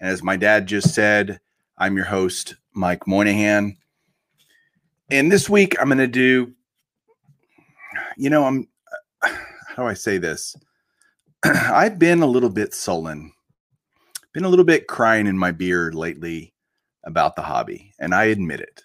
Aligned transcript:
And 0.00 0.10
as 0.10 0.22
my 0.22 0.36
dad 0.36 0.66
just 0.66 0.94
said, 0.94 1.40
I'm 1.78 1.96
your 1.96 2.06
host, 2.06 2.54
Mike 2.74 3.06
Moynihan. 3.06 3.76
And 5.10 5.30
this 5.30 5.48
week 5.48 5.76
I'm 5.80 5.88
going 5.88 5.98
to 5.98 6.06
do, 6.06 6.52
you 8.16 8.30
know, 8.30 8.44
I'm, 8.44 8.68
how 9.22 9.82
do 9.82 9.84
I 9.84 9.94
say 9.94 10.18
this? 10.18 10.56
I've 11.44 11.98
been 11.98 12.22
a 12.22 12.26
little 12.26 12.50
bit 12.50 12.74
sullen, 12.74 13.32
been 14.32 14.44
a 14.44 14.48
little 14.48 14.64
bit 14.64 14.86
crying 14.86 15.26
in 15.26 15.38
my 15.38 15.52
beard 15.52 15.94
lately 15.94 16.54
about 17.04 17.36
the 17.36 17.42
hobby, 17.42 17.94
and 17.98 18.14
I 18.14 18.24
admit 18.24 18.60
it. 18.60 18.82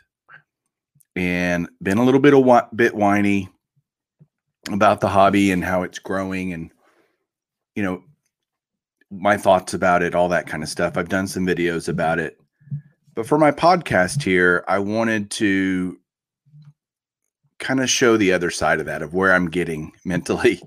And 1.15 1.67
been 1.81 1.97
a 1.97 2.03
little 2.03 2.21
bit 2.21 2.33
of 2.33 2.75
bit 2.75 2.95
whiny 2.95 3.49
about 4.71 5.01
the 5.01 5.09
hobby 5.09 5.51
and 5.51 5.63
how 5.63 5.83
it's 5.83 5.99
growing, 5.99 6.53
and 6.53 6.71
you 7.75 7.83
know, 7.83 8.03
my 9.11 9.37
thoughts 9.37 9.73
about 9.73 10.01
it, 10.01 10.15
all 10.15 10.29
that 10.29 10.47
kind 10.47 10.63
of 10.63 10.69
stuff. 10.69 10.97
I've 10.97 11.09
done 11.09 11.27
some 11.27 11.45
videos 11.45 11.89
about 11.89 12.17
it. 12.17 12.39
But 13.13 13.27
for 13.27 13.37
my 13.37 13.51
podcast 13.51 14.23
here, 14.23 14.63
I 14.67 14.79
wanted 14.79 15.29
to 15.31 15.97
kind 17.59 17.81
of 17.81 17.89
show 17.89 18.17
the 18.17 18.31
other 18.31 18.49
side 18.49 18.79
of 18.79 18.85
that, 18.85 19.01
of 19.01 19.13
where 19.13 19.33
I'm 19.33 19.49
getting 19.49 19.91
mentally. 20.05 20.61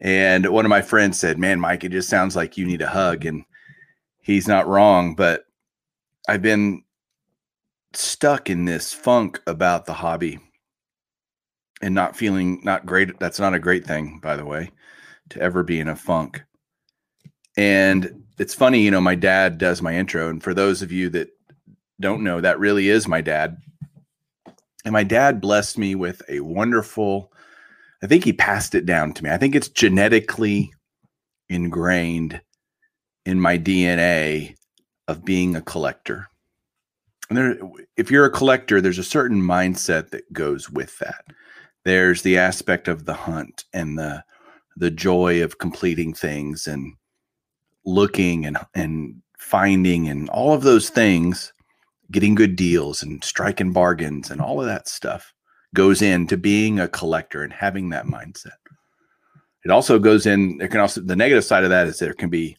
And 0.00 0.46
one 0.46 0.64
of 0.64 0.70
my 0.70 0.82
friends 0.82 1.18
said, 1.18 1.38
Man, 1.38 1.58
Mike, 1.58 1.82
it 1.82 1.92
just 1.92 2.08
sounds 2.08 2.36
like 2.36 2.56
you 2.56 2.66
need 2.66 2.82
a 2.82 2.88
hug. 2.88 3.24
And 3.24 3.44
he's 4.20 4.46
not 4.46 4.68
wrong, 4.68 5.14
but 5.14 5.44
I've 6.28 6.42
been 6.42 6.84
stuck 7.94 8.50
in 8.50 8.66
this 8.66 8.92
funk 8.92 9.40
about 9.46 9.86
the 9.86 9.94
hobby 9.94 10.38
and 11.80 11.94
not 11.94 12.16
feeling 12.16 12.60
not 12.62 12.86
great. 12.86 13.18
That's 13.18 13.40
not 13.40 13.54
a 13.54 13.58
great 13.58 13.86
thing, 13.86 14.20
by 14.22 14.36
the 14.36 14.44
way, 14.44 14.70
to 15.30 15.40
ever 15.40 15.62
be 15.62 15.80
in 15.80 15.88
a 15.88 15.96
funk. 15.96 16.42
And 17.58 18.22
it's 18.38 18.54
funny, 18.54 18.82
you 18.82 18.92
know, 18.92 19.00
my 19.00 19.16
dad 19.16 19.58
does 19.58 19.82
my 19.82 19.96
intro. 19.96 20.30
And 20.30 20.40
for 20.40 20.54
those 20.54 20.80
of 20.80 20.92
you 20.92 21.10
that 21.10 21.30
don't 22.00 22.22
know, 22.22 22.40
that 22.40 22.60
really 22.60 22.88
is 22.88 23.08
my 23.08 23.20
dad. 23.20 23.56
And 24.84 24.92
my 24.92 25.02
dad 25.02 25.40
blessed 25.40 25.76
me 25.76 25.96
with 25.96 26.22
a 26.28 26.38
wonderful, 26.38 27.32
I 28.00 28.06
think 28.06 28.22
he 28.22 28.32
passed 28.32 28.76
it 28.76 28.86
down 28.86 29.12
to 29.14 29.24
me. 29.24 29.30
I 29.30 29.38
think 29.38 29.56
it's 29.56 29.68
genetically 29.68 30.72
ingrained 31.48 32.40
in 33.26 33.40
my 33.40 33.58
DNA 33.58 34.54
of 35.08 35.24
being 35.24 35.56
a 35.56 35.60
collector. 35.60 36.28
And 37.28 37.36
there, 37.36 37.58
if 37.96 38.08
you're 38.08 38.24
a 38.24 38.30
collector, 38.30 38.80
there's 38.80 39.00
a 39.00 39.04
certain 39.04 39.42
mindset 39.42 40.10
that 40.10 40.32
goes 40.32 40.70
with 40.70 40.96
that. 41.00 41.24
There's 41.84 42.22
the 42.22 42.38
aspect 42.38 42.86
of 42.86 43.04
the 43.04 43.14
hunt 43.14 43.64
and 43.74 43.98
the 43.98 44.22
the 44.76 44.90
joy 44.92 45.42
of 45.42 45.58
completing 45.58 46.14
things 46.14 46.68
and 46.68 46.94
looking 47.88 48.44
and 48.46 48.58
and 48.74 49.22
finding 49.38 50.08
and 50.08 50.28
all 50.30 50.52
of 50.52 50.62
those 50.62 50.86
mm-hmm. 50.86 50.94
things, 50.94 51.52
getting 52.10 52.34
good 52.34 52.56
deals 52.56 53.02
and 53.02 53.24
striking 53.24 53.72
bargains 53.72 54.30
and 54.30 54.40
all 54.40 54.60
of 54.60 54.66
that 54.66 54.88
stuff 54.88 55.32
goes 55.74 56.02
into 56.02 56.36
being 56.36 56.80
a 56.80 56.88
collector 56.88 57.42
and 57.42 57.52
having 57.52 57.90
that 57.90 58.06
mindset. 58.06 58.56
It 59.64 59.70
also 59.70 59.98
goes 59.98 60.24
in, 60.24 60.58
there 60.58 60.68
can 60.68 60.80
also, 60.80 61.00
the 61.00 61.16
negative 61.16 61.44
side 61.44 61.64
of 61.64 61.70
that 61.70 61.86
is 61.86 61.98
there 61.98 62.14
can 62.14 62.30
be 62.30 62.56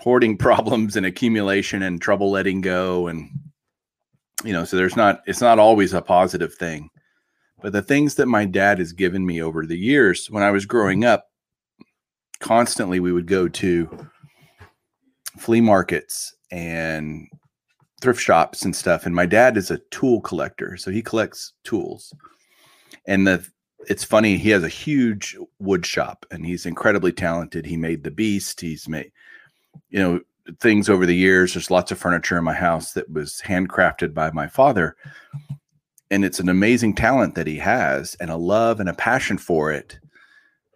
hoarding 0.00 0.36
problems 0.38 0.96
and 0.96 1.06
accumulation 1.06 1.82
and 1.82 2.00
trouble 2.00 2.30
letting 2.30 2.60
go. 2.60 3.08
And, 3.08 3.30
you 4.44 4.52
know, 4.52 4.64
so 4.64 4.76
there's 4.76 4.96
not, 4.96 5.22
it's 5.26 5.40
not 5.40 5.58
always 5.58 5.94
a 5.94 6.02
positive 6.02 6.54
thing. 6.54 6.90
But 7.62 7.72
the 7.72 7.82
things 7.82 8.16
that 8.16 8.26
my 8.26 8.44
dad 8.44 8.78
has 8.78 8.92
given 8.92 9.24
me 9.24 9.40
over 9.40 9.64
the 9.64 9.78
years, 9.78 10.26
when 10.30 10.42
I 10.42 10.50
was 10.50 10.66
growing 10.66 11.00
mm-hmm. 11.00 11.14
up, 11.14 11.26
constantly 12.38 13.00
we 13.00 13.12
would 13.12 13.26
go 13.26 13.48
to 13.48 14.10
flea 15.36 15.60
markets 15.60 16.34
and 16.50 17.28
thrift 18.00 18.20
shops 18.20 18.64
and 18.64 18.74
stuff. 18.74 19.06
And 19.06 19.14
my 19.14 19.26
dad 19.26 19.56
is 19.56 19.70
a 19.70 19.80
tool 19.90 20.20
collector, 20.20 20.76
so 20.76 20.90
he 20.90 21.02
collects 21.02 21.52
tools. 21.64 22.12
And 23.06 23.26
the 23.26 23.46
it's 23.88 24.04
funny, 24.04 24.36
he 24.36 24.50
has 24.50 24.64
a 24.64 24.68
huge 24.68 25.36
wood 25.60 25.86
shop 25.86 26.26
and 26.30 26.44
he's 26.44 26.66
incredibly 26.66 27.12
talented. 27.12 27.64
He 27.64 27.76
made 27.76 28.02
the 28.02 28.10
beast, 28.10 28.60
he's 28.60 28.88
made 28.88 29.12
you 29.90 29.98
know 29.98 30.20
things 30.60 30.88
over 30.88 31.06
the 31.06 31.16
years. 31.16 31.54
There's 31.54 31.70
lots 31.70 31.90
of 31.90 31.98
furniture 31.98 32.38
in 32.38 32.44
my 32.44 32.54
house 32.54 32.92
that 32.92 33.10
was 33.10 33.42
handcrafted 33.44 34.14
by 34.14 34.30
my 34.30 34.46
father. 34.46 34.96
And 36.10 36.24
it's 36.24 36.38
an 36.38 36.48
amazing 36.48 36.94
talent 36.94 37.34
that 37.34 37.48
he 37.48 37.56
has 37.56 38.16
and 38.20 38.30
a 38.30 38.36
love 38.36 38.78
and 38.78 38.88
a 38.88 38.94
passion 38.94 39.38
for 39.38 39.72
it 39.72 39.98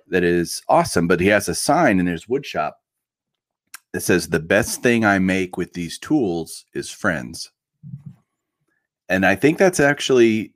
that 0.08 0.24
is 0.24 0.60
awesome. 0.68 1.06
But 1.06 1.20
he 1.20 1.28
has 1.28 1.48
a 1.48 1.54
sign 1.54 2.00
in 2.00 2.06
his 2.06 2.28
wood 2.28 2.44
shop 2.44 2.79
it 3.92 4.00
says 4.00 4.28
the 4.28 4.40
best 4.40 4.82
thing 4.82 5.04
I 5.04 5.18
make 5.18 5.56
with 5.56 5.72
these 5.72 5.98
tools 5.98 6.64
is 6.74 6.90
friends. 6.90 7.50
And 9.08 9.26
I 9.26 9.34
think 9.34 9.58
that's 9.58 9.80
actually 9.80 10.54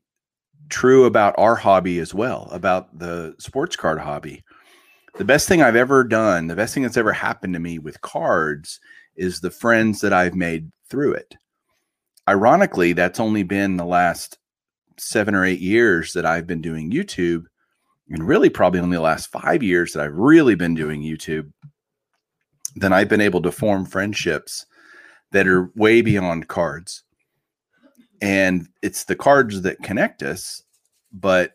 true 0.69 1.05
about 1.05 1.35
our 1.37 1.57
hobby 1.57 1.99
as 1.99 2.15
well, 2.15 2.49
about 2.53 2.97
the 2.99 3.35
sports 3.39 3.77
card 3.77 3.99
hobby. 3.99 4.45
The 5.17 5.25
best 5.25 5.49
thing 5.49 5.63
I've 5.63 5.77
ever 5.77 6.05
done, 6.05 6.47
the 6.47 6.57
best 6.57 6.75
thing 6.75 6.83
that's 6.83 6.97
ever 6.97 7.13
happened 7.13 7.55
to 7.55 7.61
me 7.61 7.79
with 7.79 8.01
cards 8.01 8.81
is 9.17 9.41
the 9.41 9.51
friends 9.51 10.01
that 10.01 10.13
I've 10.13 10.35
made 10.35 10.71
through 10.89 11.15
it. 11.15 11.35
Ironically, 12.29 12.93
that's 12.93 13.21
only 13.21 13.43
been 13.43 13.77
the 13.77 13.85
last 13.85 14.39
seven 14.97 15.35
or 15.35 15.45
eight 15.45 15.61
years 15.61 16.13
that 16.13 16.25
I've 16.25 16.47
been 16.47 16.61
doing 16.61 16.91
YouTube, 16.91 17.45
and 18.09 18.27
really 18.27 18.49
probably 18.49 18.81
only 18.81 18.97
the 18.97 19.03
last 19.03 19.31
five 19.31 19.63
years 19.63 19.93
that 19.93 20.03
I've 20.03 20.15
really 20.15 20.55
been 20.55 20.75
doing 20.75 21.03
YouTube 21.03 21.53
then 22.75 22.93
I've 22.93 23.09
been 23.09 23.21
able 23.21 23.43
to 23.43 23.53
form 23.53 23.87
friendships 23.87 24.67
that 25.33 25.47
are 25.47 25.71
way 25.75 26.03
beyond 26.03 26.49
cards. 26.49 27.03
And 28.21 28.69
it's 28.83 29.05
the 29.05 29.17
cards 29.17 29.63
that 29.63 29.83
connect 29.83 30.23
us, 30.23 30.63
but 31.13 31.53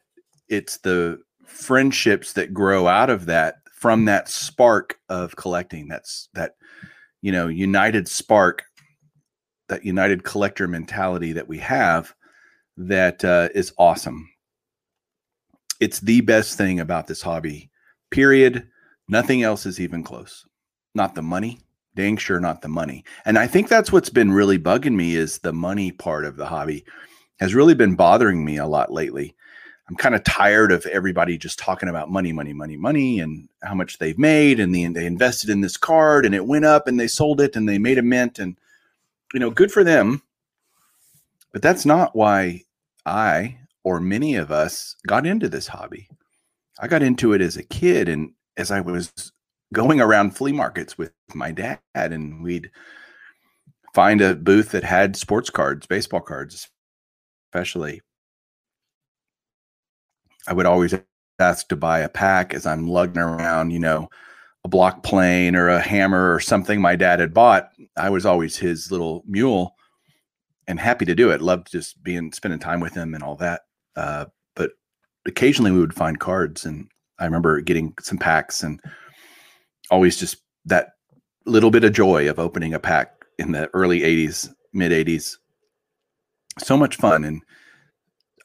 it's 0.50 0.78
the 0.78 1.19
friendships 1.46 2.34
that 2.34 2.53
grow 2.53 2.88
out 2.88 3.09
of 3.09 3.25
that 3.25 3.56
from 3.74 4.06
that 4.06 4.30
spark 4.30 5.00
of 5.09 5.35
collecting. 5.35 5.88
That's 5.88 6.30
that, 6.34 6.56
you 7.22 7.31
know, 7.31 7.47
united 7.47 8.07
spark, 8.07 8.63
that 9.68 9.86
united 9.86 10.24
collector 10.24 10.68
mentality 10.68 11.34
that 11.34 11.47
we 11.47 11.57
have 11.59 12.13
that 12.77 13.24
uh, 13.25 13.50
is 13.56 13.74
awesome. 13.77 14.30
It's 15.80 16.00
the 16.01 16.21
best 16.21 16.57
thing 16.57 16.80
about 16.80 17.07
this 17.07 17.21
hobby, 17.21 17.71
period. 18.12 18.68
Nothing 19.07 19.44
else 19.44 19.66
is 19.66 19.80
even 19.80 20.04
close 20.04 20.45
not 20.95 21.15
the 21.15 21.21
money 21.21 21.59
dang 22.00 22.18
sure 22.18 22.39
not 22.39 22.62
the 22.62 22.68
money. 22.69 23.03
And 23.25 23.38
i 23.38 23.45
think 23.45 23.68
that's 23.68 23.91
what's 23.91 24.09
been 24.09 24.31
really 24.31 24.57
bugging 24.57 24.95
me 24.95 25.15
is 25.15 25.39
the 25.39 25.53
money 25.53 25.91
part 25.91 26.25
of 26.25 26.38
the 26.38 26.45
hobby 26.45 26.86
has 27.39 27.56
really 27.56 27.75
been 27.75 27.95
bothering 27.95 28.44
me 28.44 28.57
a 28.57 28.68
lot 28.68 28.91
lately. 28.91 29.36
I'm 29.89 29.95
kind 29.95 30.13
of 30.13 30.24
tired 30.24 30.71
of 30.71 30.86
everybody 30.86 31.38
just 31.38 31.57
talking 31.57 31.89
about 31.89 32.12
money 32.12 32.31
money 32.31 32.53
money 32.53 32.77
money 32.77 33.19
and 33.19 33.50
how 33.63 33.74
much 33.74 33.97
they've 33.97 34.18
made 34.18 34.59
and 34.59 34.74
the, 34.74 34.88
they 34.88 35.06
invested 35.06 35.50
in 35.50 35.62
this 35.62 35.77
card 35.77 36.25
and 36.25 36.36
it 36.36 36.45
went 36.45 36.65
up 36.65 36.88
and 36.88 37.00
they 37.00 37.07
sold 37.07 37.42
it 37.42 37.56
and 37.56 37.68
they 37.68 37.80
made 37.80 37.97
a 37.97 38.03
mint 38.03 38.39
and 38.39 38.57
you 39.33 39.39
know 39.39 39.50
good 39.50 39.71
for 39.71 39.83
them. 39.83 40.21
But 41.51 41.62
that's 41.62 41.85
not 41.85 42.15
why 42.15 42.63
i 43.06 43.57
or 43.83 44.00
many 44.00 44.35
of 44.35 44.51
us 44.51 44.95
got 45.07 45.25
into 45.25 45.50
this 45.50 45.68
hobby. 45.68 46.07
I 46.80 46.88
got 46.88 47.01
into 47.01 47.33
it 47.33 47.42
as 47.42 47.57
a 47.57 47.63
kid 47.63 48.07
and 48.07 48.33
as 48.56 48.71
i 48.71 48.80
was 48.80 49.12
going 49.74 50.01
around 50.01 50.36
flea 50.36 50.51
markets 50.51 50.98
with 50.98 51.12
my 51.33 51.51
dad 51.51 51.80
and 51.94 52.44
we'd 52.44 52.71
find 53.94 54.21
a 54.21 54.36
booth 54.36 54.71
that 54.71 54.83
had 54.83 55.16
sports 55.16 55.50
cards, 55.50 55.86
baseball 55.88 56.21
cards, 56.21 56.69
especially. 57.48 58.01
I 60.48 60.54
would 60.54 60.66
always 60.66 60.95
ask 61.39 61.68
to 61.68 61.75
buy 61.75 62.00
a 62.00 62.10
pack 62.10 62.54
as 62.54 62.66
I'm 62.66 62.88
lugging 62.88 63.21
around, 63.21 63.71
you 63.71 63.80
know, 63.80 64.10
a 64.63 64.68
block 64.68 65.04
plane 65.04 65.56
or 65.56 65.69
a 65.69 65.80
hammer 65.80 66.33
or 66.33 66.39
something 66.39 66.81
my 66.81 66.95
dad 66.95 67.19
had 67.19 67.33
bought. 67.33 67.69
I 67.95 68.10
was 68.10 68.25
always 68.25 68.57
his 68.57 68.92
little 68.92 69.24
mule 69.25 69.75
and 70.68 70.80
happy 70.80 71.06
to 71.06 71.16
do 71.16 71.31
it. 71.31 71.42
Loved 71.42 71.71
just 71.71 72.01
being 72.04 72.31
spending 72.31 72.60
time 72.60 72.80
with 72.80 72.94
him 72.94 73.13
and 73.13 73.24
all 73.24 73.36
that. 73.38 73.62
Uh, 73.95 74.25
but 74.56 74.71
occasionally 75.25 75.71
we 75.71 75.80
would 75.80 75.94
find 75.94 76.19
cards, 76.19 76.66
and 76.66 76.89
I 77.19 77.25
remember 77.25 77.62
getting 77.62 77.94
some 78.01 78.18
packs 78.18 78.63
and 78.63 78.81
always 79.91 80.18
just 80.18 80.38
that 80.65 80.91
little 81.45 81.71
bit 81.71 81.83
of 81.83 81.94
joy 81.94 82.30
of 82.30 82.39
opening 82.39 82.74
a 82.74 82.80
pack 82.80 83.25
in 83.38 83.51
the 83.51 83.69
early 83.74 84.01
80s, 84.01 84.50
mid 84.74 84.91
80s. 84.91 85.38
So 86.57 86.77
much 86.77 86.97
fun. 86.97 87.24
And 87.24 87.41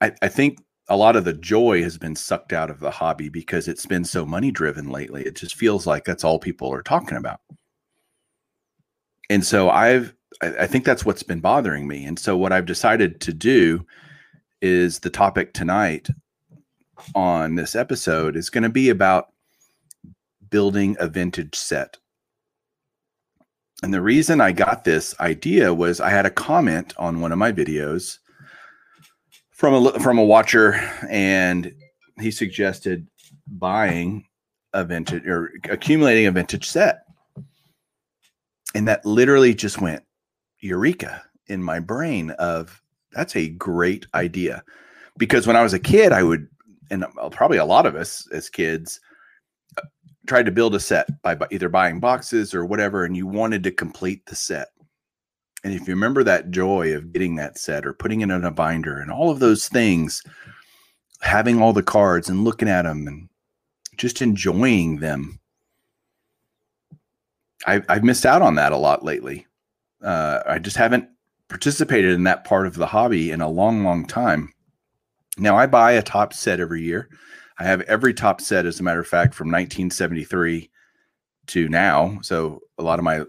I, 0.00 0.12
I 0.23 0.29
think 0.29 0.58
a 0.88 0.96
lot 0.96 1.17
of 1.17 1.25
the 1.25 1.32
joy 1.32 1.82
has 1.82 1.99
been 1.99 2.14
sucked 2.14 2.52
out 2.52 2.70
of 2.70 2.81
the 2.81 2.91
hobby 2.91 3.29
because 3.29 3.69
it's 3.69 3.87
been 3.87 4.05
so 4.05 4.25
money 4.25 4.50
driven 4.50 4.91
lately. 4.91 5.25
It 5.25 5.37
just 5.37 5.56
feels 5.56 5.87
like 5.87 6.05
that's 6.05 6.25
all 6.25 6.38
people 6.38 6.73
are 6.73 6.82
talking 6.82 7.17
about. 7.17 7.41
And 9.31 9.44
so 9.44 9.70
I've, 9.70 10.14
I 10.43 10.67
think 10.67 10.85
that's 10.85 11.05
what's 11.05 11.23
been 11.23 11.40
bothering 11.40 11.88
me. 11.88 12.05
And 12.05 12.19
so 12.19 12.37
what 12.37 12.52
I've 12.52 12.67
decided 12.67 13.20
to 13.23 13.32
do 13.32 13.85
is 14.61 14.99
the 14.99 15.11
topic 15.11 15.55
tonight 15.55 16.08
on 17.14 17.55
this 17.55 17.75
episode 17.75 18.37
is 18.37 18.50
going 18.50 18.62
to 18.62 18.69
be 18.69 18.90
about 18.90 19.29
building 20.55 20.97
a 21.01 21.09
vintage 21.09 21.56
set. 21.56 21.99
And 23.83 23.93
the 23.93 24.01
reason 24.01 24.41
I 24.41 24.53
got 24.53 24.85
this 24.85 25.12
idea 25.19 25.75
was 25.75 26.01
I 26.01 26.11
had 26.11 26.27
a 26.27 26.31
comment 26.31 26.95
on 26.97 27.21
one 27.21 27.33
of 27.33 27.39
my 27.39 27.51
videos 27.51 28.19
from 29.51 29.75
a 29.75 29.99
from 29.99 30.17
a 30.17 30.25
watcher, 30.25 30.75
and 31.11 31.75
he 32.21 32.31
suggested 32.31 33.09
buying 33.49 34.27
a 34.75 34.85
vintage 34.85 35.27
or 35.27 35.51
accumulating 35.69 36.27
a 36.27 36.31
vintage 36.31 36.69
set. 36.69 37.03
And 38.77 38.87
that 38.87 39.05
literally 39.05 39.55
just 39.55 39.81
went 39.81 40.05
eureka 40.61 41.21
in 41.49 41.65
my 41.65 41.81
brain 41.81 42.31
of 42.39 42.81
that's 43.11 43.35
a 43.35 43.49
great 43.49 44.07
idea. 44.15 44.62
Because 45.19 45.49
when 45.49 45.57
I 45.57 45.65
was 45.65 45.75
a 45.75 45.81
kid, 45.81 46.12
I 46.12 46.23
would, 46.23 46.47
and 46.93 47.05
probably 47.33 47.59
a 47.59 47.65
lot 47.65 47.87
of 47.87 47.97
us 47.97 48.29
as 48.31 48.49
kids, 48.49 49.00
uh, 49.00 49.11
tried 50.26 50.47
to 50.47 50.53
build 50.53 50.75
a 50.75 50.81
set 50.81 51.23
by 51.23 51.37
either 51.50 51.69
buying 51.69 52.00
boxes 52.00 52.55
or 52.55 52.65
whatever, 52.65 53.05
and 53.05 53.17
you 53.17 53.26
wanted 53.26 53.62
to 53.65 53.71
complete 53.71 54.25
the 54.26 54.37
set. 54.37 54.69
And 55.62 55.73
if 55.73 55.88
you 55.88 55.94
remember 55.94 56.23
that 56.25 56.50
joy 56.50 56.94
of 56.94 57.12
getting 57.12 57.37
that 57.37 57.59
set 57.59 57.87
or 57.87 57.94
putting 57.94 58.21
it 58.21 58.31
in 58.31 58.44
a 58.44 58.50
binder 58.50 59.00
and 59.00 59.11
all 59.11 59.31
of 59.31 59.38
those 59.38 59.69
things, 59.69 60.23
having 61.21 61.61
all 61.61 61.73
the 61.73 61.82
cards 61.82 62.29
and 62.29 62.44
looking 62.44 62.69
at 62.69 62.82
them 62.82 63.06
and 63.06 63.29
just 63.97 64.21
enjoying 64.21 64.99
them, 64.99 65.41
I, 67.67 67.82
I've 67.88 68.05
missed 68.05 68.26
out 68.26 68.43
on 68.43 68.56
that 68.56 68.73
a 68.73 68.76
lot 68.76 69.05
lately. 69.05 69.47
Uh, 70.03 70.41
I 70.47 70.59
just 70.59 70.76
haven't 70.76 71.09
participated 71.49 72.12
in 72.12 72.25
that 72.25 72.44
part 72.44 72.67
of 72.67 72.75
the 72.75 72.87
hobby 72.87 73.31
in 73.31 73.41
a 73.41 73.49
long, 73.49 73.85
long 73.85 74.06
time. 74.06 74.53
Now 75.38 75.56
I 75.56 75.67
buy 75.67 75.93
a 75.93 76.03
Topps 76.03 76.38
set 76.38 76.61
every 76.61 76.82
year. 76.82 77.09
I 77.59 77.65
have 77.65 77.83
every 77.83 78.15
Topps 78.15 78.47
set, 78.47 78.67
as 78.67 78.81
a 78.81 78.83
matter 78.83 79.01
of 79.01 79.06
fact, 79.06 79.35
from 79.35 79.49
1973 79.49 80.71
to 81.49 81.69
now. 81.69 82.19
So 82.23 82.61
a 82.79 82.83
lot 82.83 82.99
of 82.99 83.05
my 83.05 83.25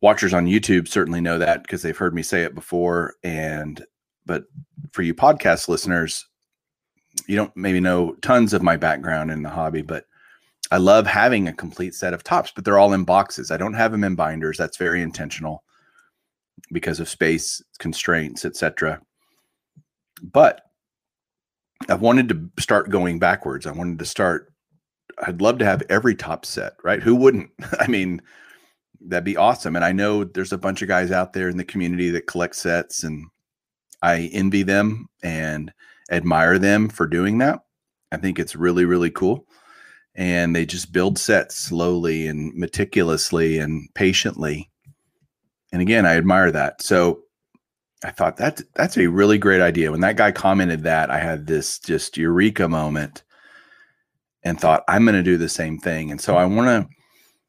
watchers 0.00 0.34
on 0.34 0.46
YouTube 0.46 0.88
certainly 0.88 1.20
know 1.20 1.38
that 1.38 1.62
because 1.62 1.82
they've 1.82 1.96
heard 1.96 2.14
me 2.14 2.22
say 2.22 2.42
it 2.42 2.54
before. 2.54 3.14
And 3.22 3.84
but 4.26 4.44
for 4.92 5.02
you 5.02 5.14
podcast 5.14 5.68
listeners, 5.68 6.26
you 7.26 7.36
don't 7.36 7.56
maybe 7.56 7.80
know 7.80 8.14
tons 8.22 8.52
of 8.52 8.62
my 8.62 8.76
background 8.76 9.30
in 9.30 9.42
the 9.42 9.50
hobby, 9.50 9.82
but 9.82 10.04
I 10.70 10.78
love 10.78 11.06
having 11.06 11.46
a 11.46 11.52
complete 11.52 11.94
set 11.94 12.14
of 12.14 12.24
Topps, 12.24 12.52
but 12.54 12.64
they're 12.64 12.78
all 12.78 12.94
in 12.94 13.04
boxes. 13.04 13.50
I 13.50 13.56
don't 13.56 13.74
have 13.74 13.92
them 13.92 14.04
in 14.04 14.16
binders. 14.16 14.56
That's 14.56 14.76
very 14.76 15.02
intentional 15.02 15.62
because 16.72 17.00
of 17.00 17.08
space 17.08 17.62
constraints, 17.78 18.44
etc. 18.44 19.00
But 20.22 20.62
I've 21.88 22.00
wanted 22.00 22.28
to 22.30 22.62
start 22.62 22.90
going 22.90 23.18
backwards. 23.18 23.66
I 23.66 23.72
wanted 23.72 23.98
to 23.98 24.04
start. 24.04 24.52
I'd 25.26 25.40
love 25.40 25.58
to 25.58 25.64
have 25.64 25.82
every 25.88 26.14
Topps 26.14 26.48
set, 26.48 26.72
right? 26.82 27.02
Who 27.02 27.14
wouldn't? 27.14 27.50
I 27.78 27.86
mean, 27.86 28.20
that'd 29.00 29.24
be 29.24 29.36
awesome. 29.36 29.76
And 29.76 29.84
I 29.84 29.92
know 29.92 30.24
there's 30.24 30.52
a 30.52 30.58
bunch 30.58 30.82
of 30.82 30.88
guys 30.88 31.10
out 31.10 31.32
there 31.32 31.48
in 31.48 31.56
the 31.56 31.64
community 31.64 32.10
that 32.10 32.26
collect 32.26 32.56
sets, 32.56 33.04
and 33.04 33.26
I 34.02 34.30
envy 34.32 34.62
them 34.62 35.06
and 35.22 35.72
admire 36.10 36.58
them 36.58 36.88
for 36.88 37.06
doing 37.06 37.38
that. 37.38 37.60
I 38.12 38.16
think 38.16 38.38
it's 38.38 38.56
really, 38.56 38.84
really 38.84 39.10
cool. 39.10 39.46
And 40.14 40.54
they 40.54 40.64
just 40.64 40.92
build 40.92 41.18
sets 41.18 41.56
slowly 41.56 42.28
and 42.28 42.54
meticulously 42.54 43.58
and 43.58 43.88
patiently. 43.94 44.70
And 45.72 45.82
again, 45.82 46.06
I 46.06 46.16
admire 46.16 46.52
that. 46.52 46.82
So 46.82 47.22
I 48.04 48.10
thought 48.10 48.36
that 48.36 48.60
that's 48.74 48.96
a 48.96 49.06
really 49.06 49.38
great 49.38 49.60
idea. 49.60 49.90
When 49.90 50.00
that 50.00 50.16
guy 50.16 50.30
commented 50.30 50.82
that, 50.84 51.10
I 51.10 51.18
had 51.18 51.46
this 51.46 51.78
just 51.78 52.16
eureka 52.16 52.68
moment 52.68 53.22
and 54.42 54.60
thought, 54.60 54.84
I'm 54.88 55.04
going 55.04 55.16
to 55.16 55.22
do 55.22 55.38
the 55.38 55.48
same 55.48 55.78
thing. 55.78 56.10
And 56.10 56.20
so 56.20 56.36
I 56.36 56.44
want 56.44 56.68
to 56.68 56.94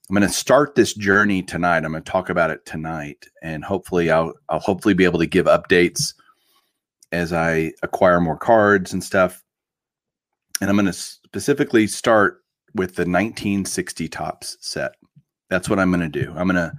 I'm 0.08 0.16
going 0.16 0.28
to 0.28 0.34
start 0.34 0.76
this 0.76 0.94
journey 0.94 1.42
tonight. 1.42 1.84
I'm 1.84 1.92
going 1.92 2.04
to 2.04 2.12
talk 2.12 2.30
about 2.30 2.52
it 2.52 2.64
tonight, 2.64 3.26
and 3.42 3.64
hopefully, 3.66 4.12
I'll 4.12 4.34
I'll 4.50 4.60
hopefully 4.60 4.94
be 4.94 5.04
able 5.04 5.18
to 5.18 5.26
give 5.26 5.48
updates 5.48 6.14
as 7.12 7.34
I 7.34 7.72
acquire 7.82 8.22
more 8.22 8.38
cards 8.38 8.94
and 8.94 9.04
stuff. 9.04 9.44
And 10.62 10.70
I'm 10.70 10.76
going 10.76 10.86
to 10.86 10.94
specifically 10.94 11.88
start 11.88 12.44
with 12.76 12.92
the 12.96 13.02
1960 13.02 14.08
Topps 14.10 14.58
set. 14.62 14.94
That's 15.50 15.70
what 15.70 15.80
I'm 15.80 15.90
going 15.90 16.12
to 16.12 16.24
do. 16.24 16.32
I'm 16.36 16.48
going 16.48 16.56
to 16.56 16.74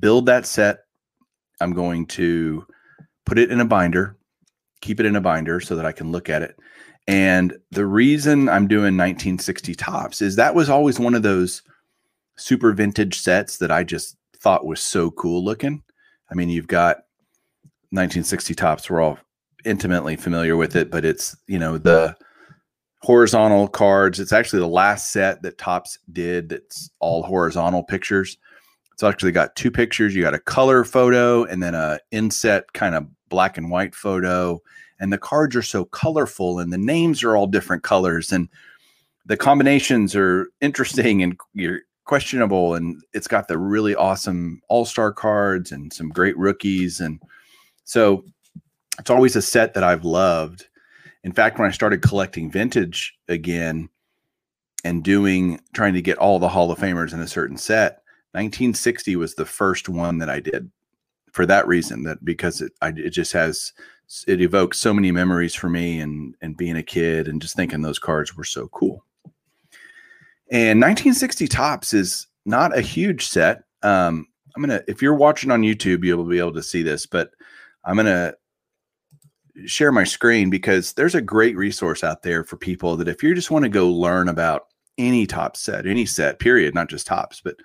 build 0.00 0.26
that 0.26 0.44
set. 0.44 0.80
I'm 1.60 1.72
going 1.72 2.06
to 2.06 2.66
put 3.24 3.38
it 3.38 3.50
in 3.50 3.60
a 3.60 3.64
binder, 3.64 4.16
keep 4.80 5.00
it 5.00 5.06
in 5.06 5.16
a 5.16 5.20
binder 5.20 5.60
so 5.60 5.76
that 5.76 5.86
I 5.86 5.92
can 5.92 6.12
look 6.12 6.28
at 6.28 6.42
it. 6.42 6.56
And 7.08 7.56
the 7.70 7.86
reason 7.86 8.48
I'm 8.48 8.68
doing 8.68 8.96
1960 8.96 9.74
Topps 9.74 10.22
is 10.22 10.36
that 10.36 10.54
was 10.54 10.70
always 10.70 11.00
one 11.00 11.14
of 11.14 11.22
those 11.22 11.62
super 12.36 12.72
vintage 12.72 13.20
sets 13.20 13.58
that 13.58 13.70
I 13.70 13.84
just 13.84 14.16
thought 14.36 14.66
was 14.66 14.80
so 14.80 15.10
cool 15.10 15.44
looking. 15.44 15.82
I 16.30 16.34
mean, 16.34 16.48
you've 16.48 16.68
got 16.68 16.96
1960 17.90 18.54
Topps. 18.54 18.88
We're 18.88 19.00
all 19.00 19.18
intimately 19.64 20.16
familiar 20.16 20.56
with 20.56 20.76
it, 20.76 20.90
but 20.90 21.04
it's, 21.04 21.36
you 21.46 21.58
know, 21.58 21.78
the 21.78 22.16
horizontal 23.02 23.68
cards. 23.68 24.20
It's 24.20 24.32
actually 24.32 24.60
the 24.60 24.68
last 24.68 25.10
set 25.12 25.42
that 25.42 25.58
Topps 25.58 25.98
did 26.12 26.48
that's 26.50 26.90
all 27.00 27.22
horizontal 27.22 27.82
pictures. 27.82 28.38
It's 28.92 29.02
actually 29.02 29.32
got 29.32 29.56
two 29.56 29.70
pictures. 29.70 30.14
You 30.14 30.22
got 30.22 30.34
a 30.34 30.38
color 30.38 30.84
photo 30.84 31.44
and 31.44 31.62
then 31.62 31.74
a 31.74 31.98
inset 32.10 32.72
kind 32.72 32.94
of 32.94 33.06
black 33.28 33.56
and 33.56 33.70
white 33.70 33.94
photo. 33.94 34.60
And 35.00 35.12
the 35.12 35.18
cards 35.18 35.56
are 35.56 35.62
so 35.62 35.86
colorful 35.86 36.58
and 36.58 36.72
the 36.72 36.78
names 36.78 37.24
are 37.24 37.36
all 37.36 37.46
different 37.46 37.82
colors 37.82 38.32
and 38.32 38.48
the 39.26 39.36
combinations 39.36 40.14
are 40.14 40.48
interesting 40.60 41.22
and 41.22 41.38
you're 41.54 41.80
questionable 42.04 42.74
and 42.74 43.00
it's 43.12 43.28
got 43.28 43.48
the 43.48 43.56
really 43.56 43.94
awesome 43.94 44.60
all-star 44.68 45.12
cards 45.12 45.70
and 45.70 45.92
some 45.92 46.08
great 46.08 46.36
rookies 46.36 47.00
and 47.00 47.20
so 47.84 48.24
it's 48.98 49.10
always 49.10 49.36
a 49.36 49.42
set 49.42 49.74
that 49.74 49.84
I've 49.84 50.04
loved. 50.04 50.66
In 51.24 51.32
fact, 51.32 51.58
when 51.58 51.68
I 51.68 51.72
started 51.72 52.02
collecting 52.02 52.50
vintage 52.50 53.16
again 53.28 53.88
and 54.84 55.02
doing 55.02 55.60
trying 55.72 55.94
to 55.94 56.02
get 56.02 56.18
all 56.18 56.38
the 56.38 56.48
Hall 56.48 56.70
of 56.70 56.78
Famers 56.78 57.12
in 57.12 57.20
a 57.20 57.28
certain 57.28 57.56
set, 57.56 58.01
1960 58.32 59.16
was 59.16 59.34
the 59.34 59.44
first 59.44 59.88
one 59.88 60.18
that 60.18 60.30
I 60.30 60.40
did 60.40 60.70
for 61.32 61.46
that 61.46 61.66
reason 61.66 62.02
that 62.04 62.24
because 62.24 62.60
it 62.60 62.72
I, 62.82 62.88
it 62.88 63.10
just 63.10 63.32
has 63.32 63.72
it 64.26 64.40
evokes 64.40 64.78
so 64.78 64.92
many 64.92 65.10
memories 65.10 65.54
for 65.54 65.68
me 65.68 66.00
and 66.00 66.34
and 66.42 66.56
being 66.56 66.76
a 66.76 66.82
kid 66.82 67.28
and 67.28 67.40
just 67.40 67.56
thinking 67.56 67.82
those 67.82 67.98
cards 67.98 68.36
were 68.36 68.44
so 68.44 68.68
cool. 68.68 69.04
And 70.50 70.80
1960 70.80 71.48
Topps 71.48 71.94
is 71.94 72.26
not 72.44 72.76
a 72.76 72.82
huge 72.82 73.26
set. 73.26 73.64
Um, 73.82 74.26
I'm 74.54 74.62
gonna, 74.62 74.82
if 74.86 75.00
you're 75.00 75.14
watching 75.14 75.50
on 75.50 75.62
YouTube, 75.62 76.04
you'll 76.04 76.24
be 76.24 76.38
able 76.38 76.52
to 76.52 76.62
see 76.62 76.82
this, 76.82 77.06
but 77.06 77.30
I'm 77.84 77.96
gonna 77.96 78.34
share 79.64 79.92
my 79.92 80.04
screen 80.04 80.50
because 80.50 80.92
there's 80.92 81.14
a 81.14 81.22
great 81.22 81.56
resource 81.56 82.04
out 82.04 82.22
there 82.22 82.44
for 82.44 82.56
people 82.56 82.96
that 82.96 83.08
if 83.08 83.22
you 83.22 83.34
just 83.34 83.50
want 83.50 83.64
to 83.64 83.68
go 83.68 83.88
learn 83.88 84.28
about 84.28 84.66
any 84.98 85.26
Topps 85.26 85.60
set, 85.60 85.86
any 85.86 86.04
set, 86.04 86.38
period, 86.38 86.74
not 86.74 86.90
just 86.90 87.06
Topps, 87.06 87.40
but 87.40 87.56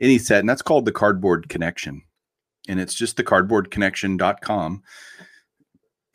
any 0.00 0.18
set, 0.18 0.40
and 0.40 0.48
that's 0.48 0.62
called 0.62 0.84
the 0.84 0.92
Cardboard 0.92 1.48
Connection. 1.48 2.02
And 2.68 2.80
it's 2.80 2.94
just 2.94 3.16
the 3.16 3.24
cardboardconnection.com. 3.24 4.82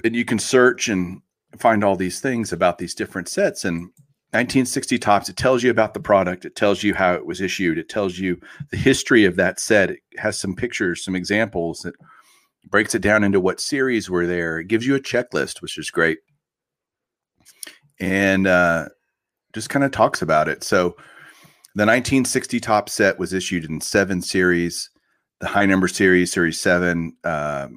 And 0.03 0.15
you 0.15 0.25
can 0.25 0.39
search 0.39 0.89
and 0.89 1.21
find 1.57 1.83
all 1.83 1.95
these 1.95 2.19
things 2.19 2.51
about 2.51 2.77
these 2.77 2.95
different 2.95 3.27
sets. 3.27 3.65
And 3.65 3.91
1960 4.31 4.97
Topps, 5.00 5.29
it 5.29 5.38
tells 5.38 5.63
you 5.63 5.71
about 5.71 5.93
the 5.93 6.00
product. 6.00 6.45
It 6.45 6.55
tells 6.55 6.83
you 6.83 6.93
how 6.93 7.13
it 7.13 7.25
was 7.25 7.41
issued. 7.41 7.77
It 7.77 7.89
tells 7.89 8.17
you 8.17 8.39
the 8.69 8.77
history 8.77 9.25
of 9.25 9.35
that 9.35 9.59
set. 9.59 9.91
It 9.91 10.00
has 10.17 10.39
some 10.39 10.55
pictures, 10.55 11.03
some 11.03 11.15
examples. 11.15 11.85
It 11.85 11.95
breaks 12.69 12.95
it 12.95 13.01
down 13.01 13.23
into 13.23 13.39
what 13.39 13.59
series 13.59 14.09
were 14.09 14.25
there. 14.25 14.59
It 14.59 14.67
gives 14.67 14.85
you 14.85 14.95
a 14.95 15.01
checklist, 15.01 15.61
which 15.61 15.77
is 15.77 15.89
great. 15.89 16.19
And 18.00 18.47
uh, 18.47 18.85
just 19.53 19.69
kind 19.69 19.83
of 19.83 19.91
talks 19.91 20.21
about 20.21 20.47
it. 20.47 20.63
So 20.63 20.95
the 21.75 21.84
1960 21.84 22.60
Topps 22.60 22.94
set 22.94 23.18
was 23.18 23.34
issued 23.34 23.66
in 23.66 23.80
seven 23.82 24.22
series. 24.22 24.90
The 25.40 25.48
high 25.48 25.66
number 25.66 25.88
series, 25.88 26.32
series 26.32 26.60
seven, 26.60 27.16
uh, 27.24 27.70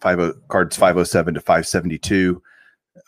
cards 0.00 0.76
507 0.76 1.34
to 1.34 1.40
572 1.40 2.42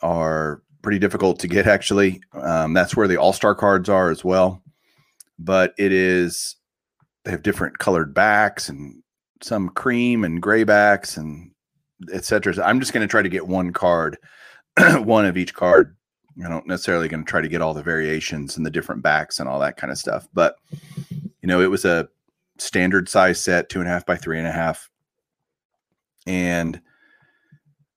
are 0.03 0.63
pretty 0.83 0.99
difficult 0.99 1.39
to 1.41 1.49
get 1.49 1.67
actually. 1.67 2.21
Um, 2.33 2.73
that's 2.73 2.97
where 2.97 3.09
the 3.09 3.17
All 3.17 3.33
Star 3.33 3.55
cards 3.55 3.89
are 3.89 4.11
as 4.11 4.25
well. 4.25 4.63
But 5.39 5.75
it 5.79 5.93
is 5.93 6.57
they 7.25 7.31
have 7.31 7.43
different 7.43 7.79
colored 7.79 8.15
backs 8.15 8.69
and 8.69 9.03
some 9.43 9.69
cream 9.71 10.25
and 10.25 10.43
gray 10.43 10.65
backs 10.65 11.17
and 11.17 11.53
etc. 12.13 12.55
So 12.55 12.63
I'm 12.63 12.81
just 12.81 12.93
going 12.93 13.07
to 13.07 13.11
try 13.11 13.23
to 13.23 13.29
get 13.29 13.47
one 13.47 13.73
card, 13.73 14.19
one 14.97 15.25
of 15.25 15.37
each 15.37 15.55
card. 15.55 15.97
I 16.45 16.49
don't 16.49 16.67
necessarily 16.67 17.09
going 17.09 17.25
to 17.25 17.29
try 17.29 17.41
to 17.41 17.49
get 17.49 17.63
all 17.63 17.75
the 17.75 17.83
variations 17.83 18.57
and 18.57 18.65
the 18.65 18.71
different 18.71 19.03
backs 19.03 19.41
and 19.41 19.49
all 19.49 19.59
that 19.61 19.77
kind 19.77 19.91
of 19.91 19.99
stuff. 19.99 20.29
But 20.33 20.57
you 21.11 21.47
know, 21.47 21.61
it 21.61 21.71
was 21.71 21.85
a 21.85 22.09
standard 22.59 23.09
size 23.09 23.41
set, 23.41 23.69
two 23.69 23.81
and 23.81 23.89
a 23.89 23.93
half 23.93 24.07
by 24.07 24.17
three 24.17 24.39
and 24.39 24.47
a 24.47 24.53
half, 24.53 24.91
and 26.27 26.81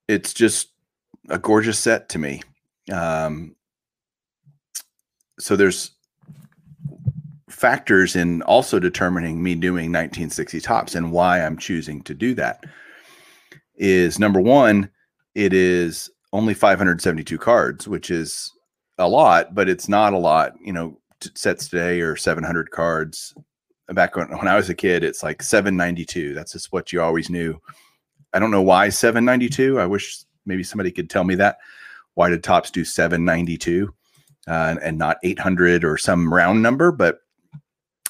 it's 0.08 0.34
just 0.34 0.70
a 1.30 1.38
gorgeous 1.38 1.80
set 1.80 2.10
to 2.10 2.20
me. 2.20 2.42
Um, 2.92 3.56
so 5.40 5.56
there's 5.56 5.92
factors 7.50 8.16
in 8.16 8.42
also 8.42 8.80
determining 8.80 9.42
me 9.42 9.56
doing 9.56 9.92
1960 9.92 10.60
Topps 10.60 10.96
and 10.96 11.12
why 11.12 11.40
I'm 11.40 11.58
choosing 11.58 12.02
to 12.04 12.14
do 12.14 12.34
that 12.36 12.66
is 13.76 14.20
number 14.20 14.42
one, 14.42 14.90
it 15.36 15.54
is 15.54 16.10
only 16.34 16.56
572 16.56 17.38
cards, 17.38 17.88
which 17.88 18.10
is 18.12 18.52
a 18.98 19.08
lot, 19.08 19.56
but 19.56 19.70
it's 19.70 19.88
not 19.88 20.14
a 20.14 20.18
lot. 20.18 20.54
You 20.60 20.74
know, 20.74 21.00
sets 21.36 21.70
today 21.70 22.02
are 22.02 22.16
700 22.16 22.72
cards. 22.72 23.34
Back 23.90 24.16
when, 24.16 24.30
when 24.30 24.48
I 24.48 24.56
was 24.56 24.70
a 24.70 24.76
kid, 24.76 25.04
it's 25.04 25.24
like 25.24 25.44
792. 25.44 26.34
That's 26.34 26.54
just 26.54 26.74
what 26.74 26.92
you 26.92 27.02
always 27.02 27.30
knew. 27.30 27.62
I 28.34 28.40
don't 28.40 28.52
know 28.52 28.64
why 28.64 28.90
792. 28.90 29.80
I 29.80 29.86
wish 29.86 30.24
maybe 30.46 30.64
somebody 30.64 30.92
could 30.92 31.10
tell 31.10 31.24
me 31.24 31.36
that. 31.36 31.58
Why 32.16 32.30
did 32.30 32.44
Topps 32.44 32.72
do 32.72 32.84
792 32.84 33.94
uh, 34.48 34.52
and, 34.52 34.80
and 34.80 34.98
not 34.98 35.18
800 35.24 35.84
or 35.84 35.98
some 35.98 36.34
round 36.34 36.64
number? 36.64 36.92
But 36.92 37.20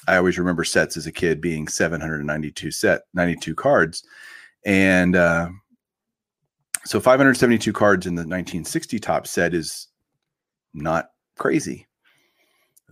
I 0.08 0.16
always 0.16 0.38
remember 0.38 0.64
sets 0.64 0.96
as 0.96 1.06
a 1.06 1.12
kid 1.12 1.40
being 1.40 1.68
792 1.68 2.70
set, 2.70 3.02
92 3.12 3.54
cards. 3.54 4.02
And 4.64 5.14
uh, 5.14 5.50
so 6.86 7.00
572 7.00 7.72
cards 7.72 8.06
in 8.06 8.14
the 8.14 8.20
1960 8.20 8.98
Topps 8.98 9.30
set 9.30 9.54
is 9.54 9.88
not 10.74 11.10
crazy. 11.38 11.86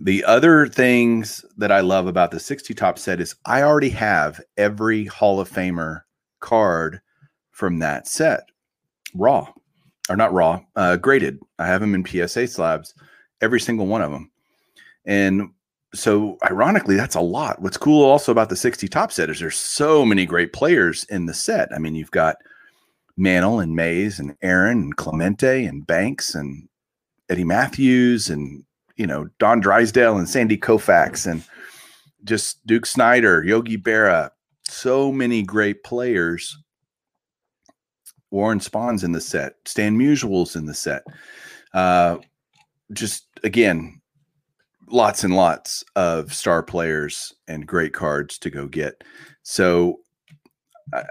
The 0.00 0.24
other 0.24 0.66
things 0.66 1.44
that 1.58 1.70
I 1.70 1.80
love 1.80 2.06
about 2.06 2.30
the 2.30 2.40
60 2.40 2.72
Topps 2.74 3.02
set 3.02 3.20
is 3.20 3.36
I 3.44 3.62
already 3.62 3.90
have 3.90 4.40
every 4.56 5.04
Hall 5.04 5.40
of 5.40 5.50
Famer 5.50 6.02
card 6.40 7.00
from 7.50 7.78
that 7.80 8.08
set 8.08 8.44
raw 9.14 9.46
or 10.08 10.16
not 10.16 10.32
raw, 10.32 10.60
uh, 10.76 10.96
graded. 10.96 11.38
I 11.58 11.66
have 11.66 11.80
them 11.80 11.94
in 11.94 12.04
PSA 12.04 12.48
slabs, 12.48 12.94
every 13.40 13.60
single 13.60 13.86
one 13.86 14.02
of 14.02 14.10
them. 14.10 14.30
And 15.04 15.50
so, 15.94 16.38
ironically, 16.44 16.96
that's 16.96 17.14
a 17.14 17.20
lot. 17.20 17.60
What's 17.60 17.76
cool 17.76 18.04
also 18.04 18.32
about 18.32 18.48
the 18.48 18.56
60 18.56 18.88
Topps 18.88 19.16
set 19.16 19.28
is 19.30 19.38
there's 19.38 19.56
so 19.56 20.04
many 20.06 20.24
great 20.24 20.52
players 20.52 21.04
in 21.04 21.26
the 21.26 21.34
set. 21.34 21.68
I 21.74 21.78
mean, 21.78 21.94
you've 21.94 22.10
got 22.10 22.36
Mantle 23.16 23.60
and 23.60 23.76
Mays 23.76 24.18
and 24.18 24.36
Aaron 24.42 24.78
and 24.78 24.96
Clemente 24.96 25.64
and 25.64 25.86
Banks 25.86 26.34
and 26.34 26.68
Eddie 27.28 27.44
Mathews 27.44 28.30
and, 28.30 28.64
you 28.96 29.06
know, 29.06 29.28
Don 29.38 29.60
Drysdale 29.60 30.16
and 30.16 30.28
Sandy 30.28 30.56
Koufax 30.56 31.30
and 31.30 31.44
just 32.24 32.64
Duke 32.66 32.86
Snider, 32.86 33.44
Yogi 33.44 33.76
Berra. 33.76 34.30
So 34.64 35.12
many 35.12 35.42
great 35.42 35.84
players 35.84 36.56
Warren 38.32 38.60
Spahn's 38.60 39.04
in 39.04 39.12
the 39.12 39.20
set. 39.20 39.56
Stan 39.66 39.96
Musial's 39.96 40.56
in 40.56 40.66
the 40.66 40.74
set. 40.74 41.04
Uh, 41.74 42.16
just 42.92 43.26
again, 43.44 44.00
lots 44.88 45.22
and 45.22 45.36
lots 45.36 45.84
of 45.94 46.34
star 46.34 46.62
players 46.62 47.34
and 47.46 47.66
great 47.66 47.92
cards 47.92 48.38
to 48.38 48.50
go 48.50 48.66
get. 48.66 49.04
So, 49.42 50.00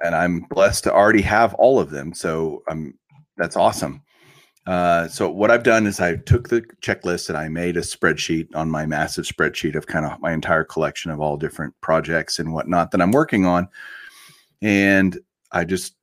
and 0.03 0.15
I'm 0.15 0.41
blessed 0.41 0.83
to 0.85 0.93
already 0.93 1.21
have 1.21 1.53
all 1.55 1.79
of 1.79 1.89
them. 1.89 2.13
So 2.13 2.63
I'm 2.67 2.97
that's 3.37 3.55
awesome. 3.55 4.01
Uh, 4.67 5.07
so 5.07 5.29
what 5.29 5.49
I've 5.49 5.63
done 5.63 5.87
is 5.87 5.99
I 5.99 6.17
took 6.17 6.49
the 6.49 6.61
checklist 6.81 7.29
and 7.29 7.37
I 7.37 7.49
made 7.49 7.77
a 7.77 7.81
spreadsheet 7.81 8.55
on 8.55 8.69
my 8.69 8.85
massive 8.85 9.25
spreadsheet 9.25 9.75
of 9.75 9.87
kind 9.87 10.05
of 10.05 10.19
my 10.19 10.31
entire 10.31 10.63
collection 10.63 11.09
of 11.09 11.19
all 11.19 11.35
different 11.35 11.73
projects 11.81 12.37
and 12.37 12.53
whatnot 12.53 12.91
that 12.91 13.01
I'm 13.01 13.11
working 13.11 13.45
on, 13.45 13.67
and 14.61 15.19
I 15.51 15.65
just 15.65 15.95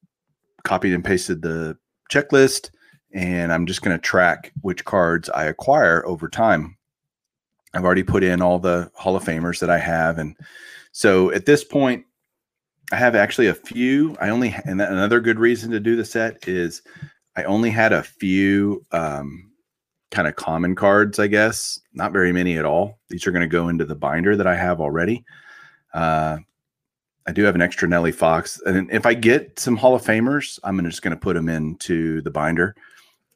copied 0.64 0.92
and 0.92 1.04
pasted 1.04 1.40
the 1.42 1.78
checklist 2.10 2.70
and 3.12 3.52
I'm 3.52 3.66
just 3.66 3.82
going 3.82 3.96
to 3.96 4.02
track 4.02 4.52
which 4.60 4.84
cards 4.84 5.30
I 5.30 5.44
acquire 5.44 6.04
over 6.06 6.28
time. 6.28 6.76
I've 7.74 7.84
already 7.84 8.02
put 8.02 8.24
in 8.24 8.42
all 8.42 8.58
the 8.58 8.90
Hall 8.94 9.16
of 9.16 9.24
Famers 9.24 9.60
that 9.60 9.70
I 9.70 9.78
have. 9.78 10.18
And 10.18 10.36
so 10.92 11.32
at 11.32 11.46
this 11.46 11.64
point, 11.64 12.04
I 12.90 12.96
have 12.96 13.14
actually 13.14 13.48
a 13.48 13.54
few. 13.54 14.16
I 14.20 14.30
only, 14.30 14.54
and 14.64 14.80
another 14.80 15.20
good 15.20 15.38
reason 15.38 15.70
to 15.72 15.80
do 15.80 15.96
the 15.96 16.04
set 16.04 16.48
is 16.48 16.82
I 17.36 17.44
only 17.44 17.70
had 17.70 17.92
a 17.92 18.02
few 18.02 18.84
um, 18.92 19.52
kind 20.10 20.26
of 20.26 20.36
common 20.36 20.74
cards, 20.74 21.18
I 21.18 21.26
guess, 21.26 21.78
not 21.92 22.12
very 22.12 22.32
many 22.32 22.56
at 22.56 22.64
all. 22.64 22.98
These 23.08 23.26
are 23.26 23.30
going 23.30 23.48
to 23.48 23.48
go 23.48 23.68
into 23.68 23.84
the 23.84 23.94
binder 23.94 24.36
that 24.36 24.46
I 24.46 24.56
have 24.56 24.80
already. 24.80 25.24
Uh, 25.92 26.38
I 27.26 27.32
do 27.32 27.44
have 27.44 27.54
an 27.54 27.62
extra 27.62 27.86
Nellie 27.86 28.10
Fox, 28.10 28.58
and 28.64 28.90
if 28.90 29.04
I 29.04 29.12
get 29.12 29.58
some 29.58 29.76
Hall 29.76 29.94
of 29.94 30.02
Famers, 30.02 30.58
I'm 30.64 30.82
just 30.84 31.02
going 31.02 31.14
to 31.14 31.20
put 31.20 31.34
them 31.34 31.50
into 31.50 32.22
the 32.22 32.30
binder. 32.30 32.74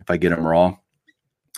If 0.00 0.10
I 0.10 0.16
get 0.16 0.30
them 0.30 0.46
raw, 0.46 0.76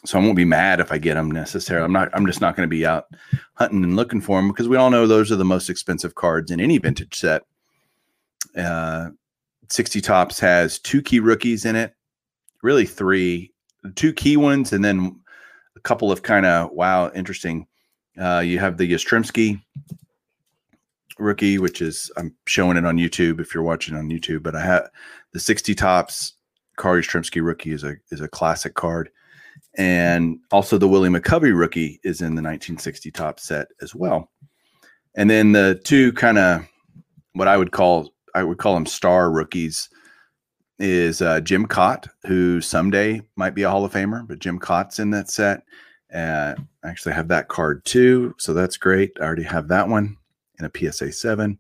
so 0.05 0.19
I 0.19 0.23
won't 0.23 0.37
be 0.37 0.45
mad 0.45 0.81
if 0.81 0.93
I 0.93 0.99
get 0.99 1.15
them 1.15 1.31
necessarily. 1.31 1.85
I'm 1.85 1.93
not. 1.93 2.11
I'm 2.13 2.27
just 2.27 2.41
not 2.41 2.57
going 2.57 2.69
to 2.69 2.71
be 2.71 2.85
out 2.85 3.07
hunting 3.55 3.85
and 3.85 3.97
looking 3.97 4.21
for 4.21 4.39
them 4.39 4.49
because 4.49 4.69
we 4.69 4.77
all 4.77 4.91
know 4.91 5.07
those 5.07 5.33
are 5.33 5.37
the 5.37 5.45
most 5.45 5.71
expensive 5.71 6.15
cards 6.15 6.51
in 6.51 6.61
any 6.61 6.79
vintage 6.79 7.15
set. 7.15 7.45
Uh, 8.57 9.11
60 9.71 10.01
Topps 10.01 10.39
has 10.41 10.79
two 10.79 11.03
key 11.03 11.21
rookies 11.21 11.65
in 11.65 11.77
it, 11.77 11.95
really 12.63 12.87
three, 12.87 13.53
two 13.95 14.13
key 14.13 14.37
ones, 14.37 14.73
and 14.73 14.85
then 14.85 15.21
a 15.77 15.81
couple 15.81 16.13
of 16.13 16.23
kind 16.23 16.47
of 16.47 16.71
wow, 16.73 17.11
interesting. 17.15 17.67
Uh, 18.21 18.41
you 18.45 18.59
have 18.59 18.77
the 18.77 18.91
Yastrzemski 18.91 19.61
rookie, 21.19 21.59
which 21.59 21.83
is 21.83 22.11
I'm 22.17 22.35
showing 22.47 22.77
it 22.77 22.85
on 22.85 22.97
YouTube 22.97 23.41
if 23.41 23.55
you're 23.55 23.63
watching 23.63 23.97
on 23.97 24.09
YouTube. 24.09 24.43
But 24.43 24.55
I 24.55 24.61
have 24.61 24.91
the 25.33 25.41
60 25.41 25.75
Topps 25.75 26.35
Carl 26.77 26.97
Yastrzemski 26.97 27.45
rookie 27.45 27.73
is 27.73 27.85
a 27.85 27.97
is 28.11 28.21
a 28.21 28.29
classic 28.29 28.75
card, 28.75 29.11
and 29.77 30.39
also 30.51 30.79
the 30.79 30.89
Willie 30.89 31.09
McCovey 31.09 31.57
rookie 31.57 32.01
is 32.05 32.21
in 32.21 32.35
the 32.35 32.43
1960 32.43 33.11
Topps 33.11 33.45
set 33.45 33.69
as 33.81 33.95
well. 33.95 34.31
And 35.17 35.31
then 35.31 35.53
the 35.53 35.81
two 35.85 36.13
kind 36.13 36.39
of 36.39 36.67
what 37.35 37.49
I 37.49 37.57
would 37.57 37.73
call 37.73 38.14
I 38.35 38.43
would 38.43 38.59
call 38.59 38.75
them 38.75 38.87
star 38.87 39.31
rookies 39.31 39.89
is 40.79 41.23
uh, 41.23 41.41
Jim 41.41 41.67
Kaat, 41.67 42.09
who 42.27 42.61
someday 42.61 43.23
might 43.37 43.55
be 43.55 43.63
a 43.63 43.71
Hall 43.71 43.85
of 43.85 43.93
Famer, 43.93 44.27
but 44.27 44.41
Jim 44.41 44.59
Kaat's 44.59 44.99
in 44.99 45.11
that 45.11 45.31
set. 45.31 45.63
Uh, 46.13 46.55
I 46.85 46.89
actually 46.89 47.15
have 47.15 47.29
that 47.29 47.49
card 47.49 47.85
too, 47.85 48.35
so 48.39 48.53
that's 48.53 48.77
great. 48.77 49.13
I 49.21 49.25
already 49.25 49.45
have 49.45 49.69
that 49.69 49.89
one 49.89 50.17
in 50.59 50.65
a 50.67 50.93
PSA 50.93 51.13
7. 51.13 51.59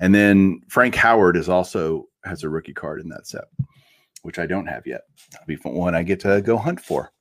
And 0.00 0.14
then 0.14 0.62
Frank 0.68 0.94
Howard 0.94 1.36
is 1.36 1.48
also 1.48 2.08
has 2.24 2.42
a 2.42 2.48
rookie 2.48 2.74
card 2.74 3.00
in 3.00 3.08
that 3.08 3.26
set, 3.26 3.44
which 4.22 4.38
I 4.38 4.46
don't 4.46 4.66
have 4.66 4.86
yet. 4.86 5.02
That'll 5.30 5.46
be 5.46 5.56
one 5.56 5.94
I 5.94 6.02
get 6.02 6.20
to 6.20 6.40
go 6.42 6.56
hunt 6.56 6.80
for. 6.80 7.12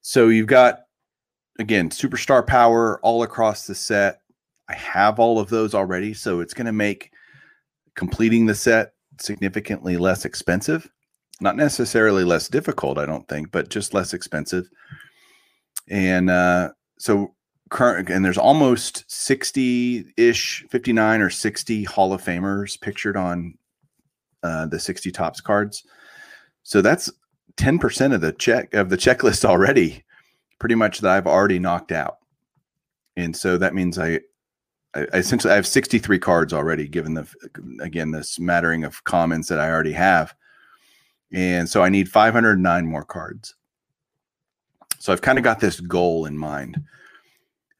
So 0.00 0.28
you've 0.28 0.46
got 0.46 0.80
again 1.58 1.90
superstar 1.90 2.46
power 2.46 3.00
all 3.02 3.22
across 3.22 3.66
the 3.66 3.74
set. 3.74 4.20
I 4.68 4.74
have 4.74 5.18
all 5.18 5.38
of 5.38 5.48
those 5.48 5.74
already, 5.74 6.14
so 6.14 6.40
it's 6.40 6.54
going 6.54 6.66
to 6.66 6.72
make 6.72 7.10
completing 7.98 8.46
the 8.46 8.54
set 8.54 8.92
significantly 9.20 9.96
less 9.96 10.24
expensive. 10.24 10.88
Not 11.40 11.56
necessarily 11.56 12.24
less 12.24 12.48
difficult, 12.48 12.96
I 12.96 13.04
don't 13.04 13.28
think, 13.28 13.50
but 13.50 13.68
just 13.68 13.92
less 13.92 14.14
expensive. 14.14 14.68
And 15.90 16.30
uh, 16.30 16.70
so 16.98 17.34
current 17.70 18.08
and 18.08 18.24
there's 18.24 18.38
almost 18.38 19.06
60-ish 19.08 20.64
59 20.70 21.20
or 21.20 21.28
60 21.28 21.84
hall 21.84 22.12
of 22.14 22.22
famers 22.22 22.80
pictured 22.80 23.16
on 23.16 23.58
uh, 24.42 24.64
the 24.66 24.78
60 24.78 25.10
Topps 25.10 25.42
cards 25.42 25.84
so 26.68 26.82
that's 26.82 27.10
10% 27.56 28.14
of 28.14 28.20
the 28.20 28.32
check 28.32 28.74
of 28.74 28.90
the 28.90 28.96
checklist 28.96 29.44
already 29.46 30.04
pretty 30.58 30.74
much 30.74 31.00
that 31.00 31.10
I've 31.10 31.26
already 31.26 31.58
knocked 31.58 31.92
out. 31.92 32.18
And 33.16 33.34
so 33.34 33.56
that 33.56 33.74
means 33.74 33.98
I, 33.98 34.20
I 34.94 35.00
essentially 35.12 35.52
I 35.52 35.56
have 35.56 35.66
63 35.66 36.18
cards 36.18 36.52
already 36.52 36.88
given 36.88 37.14
the 37.14 37.28
again 37.80 38.10
this 38.10 38.30
smattering 38.30 38.84
of 38.84 39.04
commons 39.04 39.48
that 39.48 39.60
I 39.60 39.70
already 39.70 39.92
have. 39.92 40.34
And 41.32 41.68
so 41.68 41.82
I 41.82 41.88
need 41.88 42.08
509 42.08 42.86
more 42.86 43.04
cards. 43.04 43.54
So 44.98 45.12
I've 45.12 45.22
kind 45.22 45.38
of 45.38 45.44
got 45.44 45.60
this 45.60 45.80
goal 45.80 46.24
in 46.26 46.36
mind. 46.38 46.82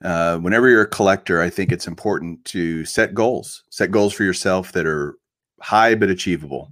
Uh, 0.04 0.38
whenever 0.38 0.68
you're 0.68 0.82
a 0.82 0.88
collector, 0.88 1.42
I 1.42 1.50
think 1.50 1.72
it's 1.72 1.88
important 1.88 2.44
to 2.46 2.84
set 2.84 3.14
goals, 3.14 3.64
set 3.70 3.90
goals 3.90 4.12
for 4.12 4.22
yourself 4.22 4.72
that 4.72 4.86
are 4.86 5.16
high 5.60 5.94
but 5.94 6.10
achievable. 6.10 6.70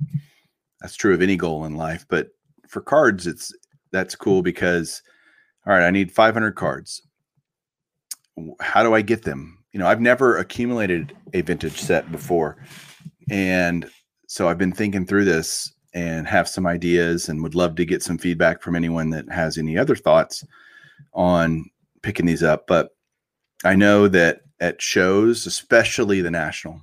That's 0.81 0.95
true 0.95 1.15
of 1.15 1.23
any 1.23 1.37
goal 1.37 1.65
in 1.65 1.75
life, 1.75 2.07
but 2.09 2.29
for 2.69 2.81
cards, 2.81 3.27
it's 3.27 3.53
that's 3.91 4.15
cool 4.15 4.43
because 4.43 5.03
all 5.67 5.73
right, 5.73 5.87
I 5.87 5.91
need 5.91 6.13
500 6.13 6.53
cards. 6.53 7.03
How 8.61 8.83
do 8.83 8.95
I 8.95 9.03
get 9.03 9.23
them? 9.23 9.56
You 9.77 9.81
know, 9.81 9.89
I've 9.89 10.01
never 10.01 10.39
accumulated 10.39 11.15
a 11.35 11.43
vintage 11.43 11.79
set 11.79 12.11
before. 12.11 12.57
And 13.29 13.87
so 14.27 14.49
I've 14.49 14.57
been 14.57 14.73
thinking 14.73 15.05
through 15.05 15.27
this 15.27 15.71
and 15.93 16.27
have 16.27 16.49
some 16.49 16.67
ideas 16.67 17.29
and 17.29 17.43
would 17.43 17.55
love 17.55 17.75
to 17.75 17.85
get 17.85 18.03
some 18.03 18.17
feedback 18.17 18.63
from 18.63 18.75
anyone 18.75 19.11
that 19.11 19.31
has 19.31 19.59
any 19.59 19.77
other 19.77 19.95
thoughts 19.95 20.43
on 21.13 21.67
picking 22.01 22.25
these 22.25 22.43
up. 22.43 22.67
But 22.67 22.97
I 23.67 23.75
know 23.75 24.09
that 24.09 24.45
at 24.61 24.81
shows, 24.81 25.45
especially 25.45 26.23
the 26.23 26.31
national, 26.31 26.81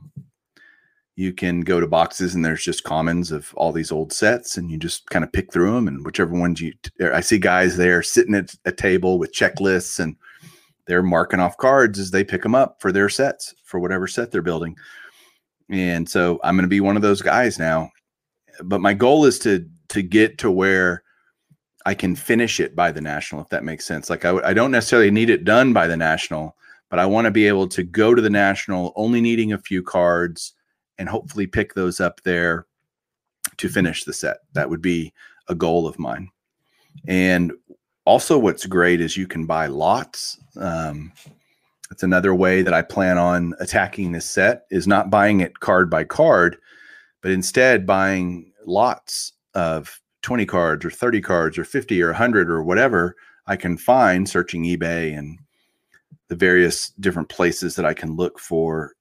you 1.16 1.34
can 1.34 1.62
go 1.62 1.80
to 1.80 1.88
boxes 1.88 2.36
and 2.36 2.46
there's 2.46 2.64
just 2.64 2.84
commons 2.84 3.32
of 3.32 3.56
all 3.56 3.72
these 3.72 3.92
old 3.92 4.14
sets 4.14 4.56
and 4.56 4.70
you 4.70 4.78
just 4.78 5.10
kind 5.10 5.26
of 5.26 5.32
pick 5.32 5.52
through 5.52 5.74
them 5.74 5.88
and 5.88 6.06
whichever 6.06 6.34
ones 6.34 6.60
you 6.60 6.74
i 7.14 7.22
see 7.22 7.38
guys 7.38 7.78
there 7.78 8.02
sitting 8.02 8.34
at 8.34 8.56
a 8.66 8.72
table 8.72 9.20
with 9.20 9.32
checklists 9.32 10.00
and 10.00 10.16
they're 10.86 11.04
marking 11.04 11.40
off 11.40 11.58
cards 11.58 12.00
as 12.00 12.12
they 12.12 12.24
pick 12.24 12.42
them 12.44 12.56
up 12.56 12.82
for 12.82 12.92
their 12.92 13.10
sets 13.10 13.54
for 13.64 13.80
whatever 13.80 14.08
set 14.08 14.32
they're 14.32 14.42
building 14.42 14.76
and 15.70 16.08
so 16.08 16.40
i'm 16.44 16.56
going 16.56 16.64
to 16.64 16.70
be 16.70 16.82
one 16.82 16.96
of 16.96 17.02
those 17.02 17.22
guys 17.22 17.58
now 17.58 17.90
but 18.64 18.82
my 18.82 18.94
goal 18.94 19.26
is 19.26 19.40
to 19.40 19.68
to 19.90 20.02
get 20.02 20.38
to 20.38 20.52
where 20.52 21.04
i 21.86 21.94
can 21.94 22.16
finish 22.16 22.60
it 22.60 22.76
by 22.76 22.92
the 22.92 23.02
national 23.02 23.42
if 23.42 23.50
that 23.50 23.64
makes 23.64 23.86
sense 23.86 24.10
like 24.10 24.26
I 24.26 24.30
w- 24.30 24.46
I 24.46 24.54
don't 24.54 24.72
necessarily 24.72 25.12
need 25.12 25.30
it 25.30 25.46
done 25.46 25.74
by 25.74 25.88
the 25.88 25.98
national 25.98 26.56
but 26.90 27.00
i 27.00 27.06
want 27.06 27.26
to 27.26 27.32
be 27.32 27.48
able 27.48 27.68
to 27.70 27.84
go 27.84 28.14
to 28.14 28.22
the 28.22 28.30
national 28.30 28.94
only 28.96 29.22
needing 29.22 29.54
a 29.54 29.58
few 29.58 29.82
cards 29.82 30.54
and 30.98 31.10
hopefully 31.10 31.48
pick 31.48 31.74
those 31.74 32.00
up 32.00 32.22
there 32.24 32.68
to 33.58 33.70
finish 33.70 34.04
the 34.04 34.14
set. 34.14 34.38
That 34.54 34.70
would 34.70 34.82
be 34.82 35.14
a 35.48 35.56
goal 35.56 35.88
of 35.88 36.00
mine. 36.00 36.30
And 37.08 37.52
also, 38.06 38.38
what's 38.38 38.66
great 38.66 39.00
is 39.00 39.16
you 39.16 39.28
can 39.28 39.46
buy 39.46 39.68
lots. 39.68 40.38
Um, 40.58 41.14
that's 41.90 42.04
another 42.04 42.34
way 42.36 42.62
that 42.62 42.74
I 42.74 42.82
plan 42.82 43.18
on 43.18 43.54
attacking 43.60 44.12
this 44.12 44.30
set 44.30 44.66
is 44.72 44.88
not 44.88 45.10
buying 45.10 45.40
it 45.40 45.60
card 45.60 45.90
by 45.90 46.04
card, 46.04 46.58
but 47.22 47.32
instead 47.32 47.86
buying 47.86 48.52
lots 48.66 49.34
of 49.54 50.02
20 50.24 50.46
cards 50.46 50.86
or 50.86 50.90
30 50.90 51.22
cards 51.22 51.58
or 51.58 51.64
50 51.64 52.02
or 52.02 52.08
100 52.08 52.50
or 52.50 52.64
whatever 52.64 53.16
I 53.46 53.56
can 53.56 53.78
find 53.78 54.28
searching 54.28 54.64
eBay 54.64 55.18
and 55.18 55.38
the 56.30 56.36
various 56.36 56.90
different 57.00 57.30
places 57.30 57.76
that 57.76 57.86
I 57.86 57.94
can 57.94 58.16
look 58.16 58.40
for 58.40 58.94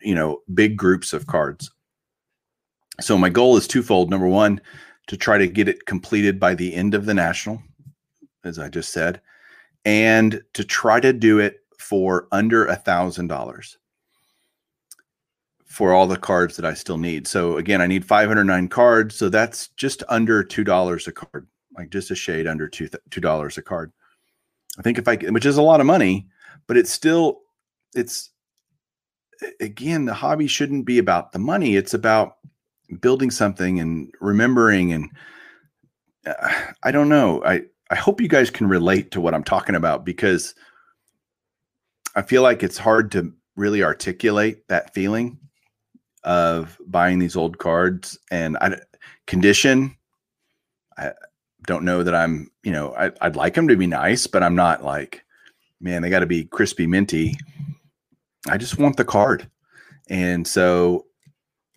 you 0.00 0.14
know 0.14 0.42
big 0.54 0.76
groups 0.76 1.12
of 1.12 1.26
cards. 1.26 1.70
So 3.00 3.18
my 3.18 3.28
goal 3.28 3.56
is 3.56 3.68
twofold. 3.68 4.10
Number 4.10 4.28
one 4.28 4.60
to 5.08 5.16
try 5.16 5.38
to 5.38 5.46
get 5.46 5.68
it 5.68 5.86
completed 5.86 6.38
by 6.40 6.54
the 6.54 6.74
end 6.74 6.94
of 6.94 7.06
the 7.06 7.14
national 7.14 7.62
as 8.48 8.58
i 8.58 8.68
just 8.68 8.92
said 8.92 9.20
and 9.84 10.42
to 10.54 10.64
try 10.64 10.98
to 10.98 11.12
do 11.12 11.38
it 11.38 11.60
for 11.78 12.26
under 12.32 12.66
a 12.66 12.76
thousand 12.76 13.28
dollars 13.28 13.78
for 15.64 15.92
all 15.92 16.06
the 16.06 16.16
cards 16.16 16.56
that 16.56 16.64
i 16.64 16.74
still 16.74 16.98
need 16.98 17.26
so 17.26 17.56
again 17.56 17.80
i 17.80 17.86
need 17.86 18.04
509 18.04 18.68
cards 18.68 19.14
so 19.14 19.28
that's 19.28 19.68
just 19.68 20.02
under 20.08 20.42
two 20.42 20.64
dollars 20.64 21.06
a 21.06 21.12
card 21.12 21.46
like 21.76 21.90
just 21.90 22.10
a 22.10 22.16
shade 22.16 22.46
under 22.46 22.66
two 22.66 22.88
two 23.10 23.20
dollars 23.20 23.56
a 23.58 23.62
card 23.62 23.92
i 24.78 24.82
think 24.82 24.98
if 24.98 25.06
i 25.06 25.16
which 25.16 25.46
is 25.46 25.58
a 25.58 25.62
lot 25.62 25.80
of 25.80 25.86
money 25.86 26.26
but 26.66 26.76
it's 26.76 26.90
still 26.90 27.40
it's 27.94 28.30
again, 29.60 30.04
the 30.04 30.14
hobby 30.14 30.46
shouldn't 30.46 30.84
be 30.84 30.98
about 30.98 31.32
the 31.32 31.38
money. 31.38 31.76
It's 31.76 31.94
about 31.94 32.36
building 33.00 33.30
something 33.30 33.80
and 33.80 34.12
remembering. 34.20 34.92
And 34.92 35.10
uh, 36.26 36.50
I 36.82 36.90
don't 36.90 37.08
know. 37.08 37.42
I, 37.44 37.62
I 37.90 37.96
hope 37.96 38.20
you 38.20 38.28
guys 38.28 38.50
can 38.50 38.68
relate 38.68 39.10
to 39.12 39.20
what 39.20 39.34
I'm 39.34 39.44
talking 39.44 39.74
about 39.74 40.04
because 40.04 40.54
I 42.14 42.22
feel 42.22 42.42
like 42.42 42.62
it's 42.62 42.78
hard 42.78 43.12
to 43.12 43.32
really 43.56 43.82
articulate 43.82 44.66
that 44.68 44.94
feeling 44.94 45.38
of 46.24 46.76
buying 46.86 47.18
these 47.18 47.36
old 47.36 47.58
cards 47.58 48.18
and 48.30 48.56
I 48.58 48.78
condition. 49.26 49.96
I 50.96 51.12
don't 51.66 51.84
know 51.84 52.02
that 52.02 52.14
I'm, 52.14 52.50
you 52.62 52.72
know, 52.72 52.94
I, 52.94 53.12
I'd 53.20 53.36
like 53.36 53.54
them 53.54 53.68
to 53.68 53.76
be 53.76 53.86
nice, 53.86 54.26
but 54.26 54.42
I'm 54.42 54.56
not 54.56 54.84
like, 54.84 55.24
man, 55.80 56.02
they 56.02 56.10
got 56.10 56.20
to 56.20 56.26
be 56.26 56.44
crispy 56.44 56.86
minty 56.86 57.36
I 58.48 58.56
just 58.56 58.78
want 58.78 58.96
the 58.96 59.04
card. 59.04 59.50
And 60.08 60.46
so 60.46 61.06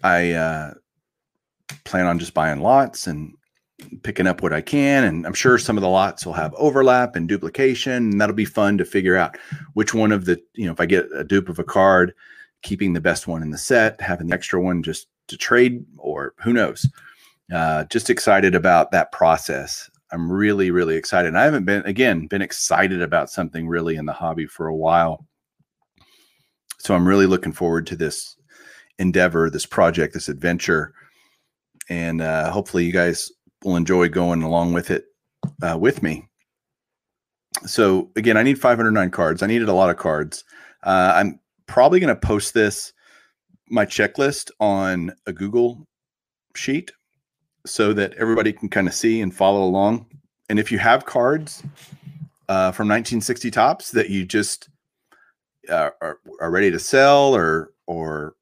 I 0.04 0.32
uh, 0.32 0.74
plan 1.84 2.06
on 2.06 2.19
just 2.19 2.34
buying 2.34 2.62
lots 2.62 3.08
and 3.08 3.34
picking 4.04 4.28
up 4.28 4.41
what 4.41 4.54
I 4.54 4.62
can. 4.62 5.04
And 5.04 5.26
I'm 5.26 5.34
sure 5.34 5.58
some 5.58 5.78
of 5.78 5.82
the 5.82 5.89
lots 5.89 6.26
will 6.26 6.34
have 6.34 6.54
overlap 6.56 7.15
and 7.15 7.28
duplication. 7.28 8.12
And 8.12 8.22
that'll 8.22 8.36
be 8.36 8.46
fun 8.46 8.78
to 8.78 8.86
figure 8.86 9.17
out 9.17 9.38
which 9.74 9.94
one 9.94 10.12
of 10.12 10.26
the, 10.26 10.41
you 10.54 10.65
know, 10.65 10.72
if 10.72 10.80
I 10.80 10.86
get 10.86 11.08
a 11.15 11.24
dupe 11.24 11.50
of 11.50 11.60
a 11.60 11.63
card, 11.63 12.13
keeping 12.62 12.94
the 12.94 13.02
best 13.02 13.28
one 13.28 13.41
in 13.41 13.52
the 13.52 13.58
set, 13.58 14.00
having 14.02 14.28
the 14.28 14.34
extra 14.34 14.62
one 14.62 14.84
just 14.84 15.08
to 15.28 15.38
trade, 15.38 15.86
or 15.98 16.34
who 16.44 16.54
knows. 16.54 16.88
Uh, 17.54 17.84
just 17.86 18.10
excited 18.10 18.56
about 18.56 18.91
that 18.91 19.12
process. 19.12 19.89
I'm 20.12 20.32
really, 20.32 20.72
really 20.72 20.96
excited. 20.96 21.36
I 21.36 21.44
haven't 21.44 21.65
been, 21.65 21.84
again, 21.86 22.28
been 22.28 22.41
excited 22.41 23.02
about 23.02 23.30
something 23.30 23.67
really 23.67 23.96
in 23.96 24.06
the 24.06 24.13
hobby 24.13 24.46
for 24.46 24.67
a 24.67 24.76
while. 24.76 25.26
So 26.80 26.96
I'm 26.96 27.08
really 27.08 27.28
looking 27.28 27.54
forward 27.54 27.88
to 27.88 27.96
this 27.96 28.36
endeavor, 29.00 29.50
this 29.50 29.65
project, 29.65 30.13
this 30.13 30.30
adventure, 30.30 30.94
and 31.89 32.22
uh, 32.22 32.52
hopefully 32.52 32.86
you 32.86 32.91
guys 32.91 33.32
will 33.63 33.76
enjoy 33.76 34.10
going 34.10 34.43
along 34.43 34.74
with 34.74 34.91
it 34.91 35.06
uh, 35.62 35.78
with 35.78 36.04
me. 36.04 36.28
So 37.65 38.10
again, 38.15 38.38
I 38.38 38.43
need 38.43 38.60
509 38.60 39.12
cards. 39.12 39.43
I 39.43 39.47
needed 39.47 39.69
a 39.69 39.74
lot 39.74 39.89
of 39.89 39.97
cards. 39.97 40.43
Uh, 40.84 41.13
I'm 41.15 41.39
probably 41.67 42.00
going 42.00 42.13
to 42.13 42.19
post 42.19 42.54
this 42.54 42.93
my 43.69 43.86
checklist 43.86 44.52
on 44.60 45.13
a 45.28 45.34
Google 45.34 45.88
sheet 46.56 46.91
so 47.65 47.93
that 47.93 48.13
everybody 48.15 48.52
can 48.52 48.69
kind 48.69 48.88
of 48.88 48.93
see 48.93 49.21
and 49.21 49.34
follow 49.34 49.63
along. 49.63 50.08
And 50.50 50.60
if 50.60 50.71
you 50.71 50.80
have 50.80 51.06
cards 51.06 51.63
uh, 52.50 52.71
from 52.71 52.88
1960 52.88 53.52
Topps 53.52 53.91
that 53.91 54.10
you 54.10 54.26
just 54.26 54.69
uh, 55.69 55.91
are, 56.02 56.19
are 56.39 56.52
ready 56.52 56.71
to 56.71 56.80
sell 56.80 57.36
or 57.36 57.71
or 57.88 58.36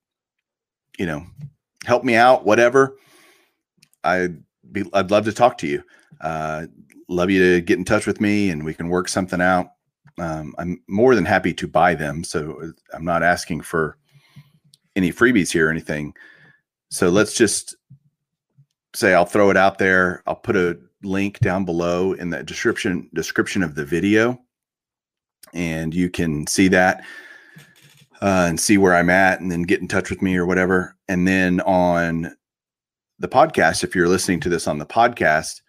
you 0.97 1.05
know 1.05 1.25
help 1.86 2.03
me 2.03 2.15
out 2.15 2.45
whatever 2.45 2.95
i'd 4.03 4.41
be 4.71 4.84
i'd 4.93 5.12
love 5.12 5.25
to 5.25 5.34
talk 5.34 5.58
to 5.60 5.67
you. 5.67 5.84
Uh, 6.21 6.67
love 7.08 7.29
you 7.29 7.39
to 7.39 7.62
get 7.62 7.79
in 7.79 7.86
touch 7.86 8.05
with 8.05 8.21
me 8.21 8.49
and 8.49 8.63
we 8.63 8.73
can 8.73 8.89
work 8.89 9.08
something 9.08 9.41
out. 9.41 9.71
Um, 10.17 10.53
i'm 10.58 10.82
more 10.88 11.15
than 11.15 11.25
happy 11.25 11.53
to 11.53 11.67
buy 11.67 11.95
them 11.95 12.23
so 12.23 12.62
uh, 12.62 12.95
i'm 12.95 13.05
not 13.05 13.23
asking 13.23 13.62
for 13.62 13.97
any 14.95 15.12
freebies 15.12 15.51
here 15.51 15.67
or 15.67 15.71
anything. 15.71 16.13
So 16.89 17.10
let's 17.10 17.36
just 17.36 17.75
say 18.93 19.13
i'll 19.13 19.25
throw 19.25 19.49
it 19.49 19.58
out 19.58 19.77
there. 19.77 20.23
I'll 20.27 20.36
put 20.36 20.55
a 20.55 20.79
link 21.03 21.39
down 21.39 21.63
below 21.63 22.13
in 22.13 22.29
the 22.29 22.43
description 22.43 23.10
description 23.13 23.63
of 23.63 23.75
the 23.75 23.86
video 23.86 24.39
and 25.53 25.93
you 25.93 26.10
can 26.10 26.45
see 26.47 26.67
that 26.69 27.03
uh, 28.21 28.45
and 28.49 28.60
see 28.60 28.77
where 28.77 28.95
I'm 28.95 29.10
at, 29.10 29.39
and 29.39 29.51
then 29.51 29.63
get 29.63 29.82
in 29.82 29.88
touch 29.88 30.10
with 30.10 30.21
me 30.21 30.36
or 30.36 30.45
whatever. 30.45 30.95
And 31.08 31.27
then 31.27 31.62
on 31.62 32.36
the 33.19 33.27
podcast, 33.27 33.84
if 33.84 33.95
you're 33.95 34.08
listening 34.08 34.39
to 34.41 34.49
this 34.49 34.67
on 34.67 34.77
the 34.77 34.86
podcast, 34.86 35.62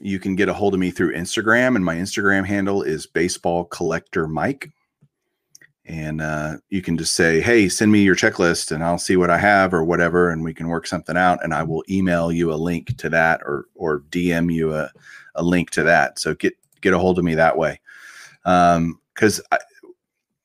you 0.00 0.18
can 0.18 0.34
get 0.34 0.48
a 0.48 0.54
hold 0.54 0.74
of 0.74 0.80
me 0.80 0.90
through 0.90 1.14
Instagram, 1.14 1.76
and 1.76 1.84
my 1.84 1.96
Instagram 1.96 2.46
handle 2.46 2.82
is 2.82 3.06
Baseball 3.06 3.66
Collector 3.66 4.26
Mike. 4.26 4.70
And 5.84 6.20
uh, 6.20 6.58
you 6.68 6.82
can 6.82 6.96
just 6.96 7.14
say, 7.14 7.40
"Hey, 7.40 7.68
send 7.68 7.92
me 7.92 8.02
your 8.02 8.14
checklist, 8.14 8.70
and 8.70 8.82
I'll 8.82 8.98
see 8.98 9.16
what 9.16 9.30
I 9.30 9.38
have 9.38 9.74
or 9.74 9.84
whatever, 9.84 10.30
and 10.30 10.42
we 10.42 10.54
can 10.54 10.68
work 10.68 10.86
something 10.86 11.16
out." 11.16 11.42
And 11.42 11.52
I 11.52 11.62
will 11.62 11.84
email 11.90 12.32
you 12.32 12.52
a 12.52 12.54
link 12.54 12.96
to 12.98 13.08
that, 13.10 13.40
or 13.44 13.66
or 13.74 14.00
DM 14.10 14.52
you 14.52 14.74
a, 14.74 14.90
a 15.34 15.42
link 15.42 15.70
to 15.70 15.82
that. 15.82 16.18
So 16.18 16.34
get 16.34 16.54
get 16.80 16.94
a 16.94 16.98
hold 16.98 17.18
of 17.18 17.24
me 17.24 17.34
that 17.34 17.58
way 17.58 17.80
because 18.44 19.40
um, 19.40 19.46
I, 19.52 19.58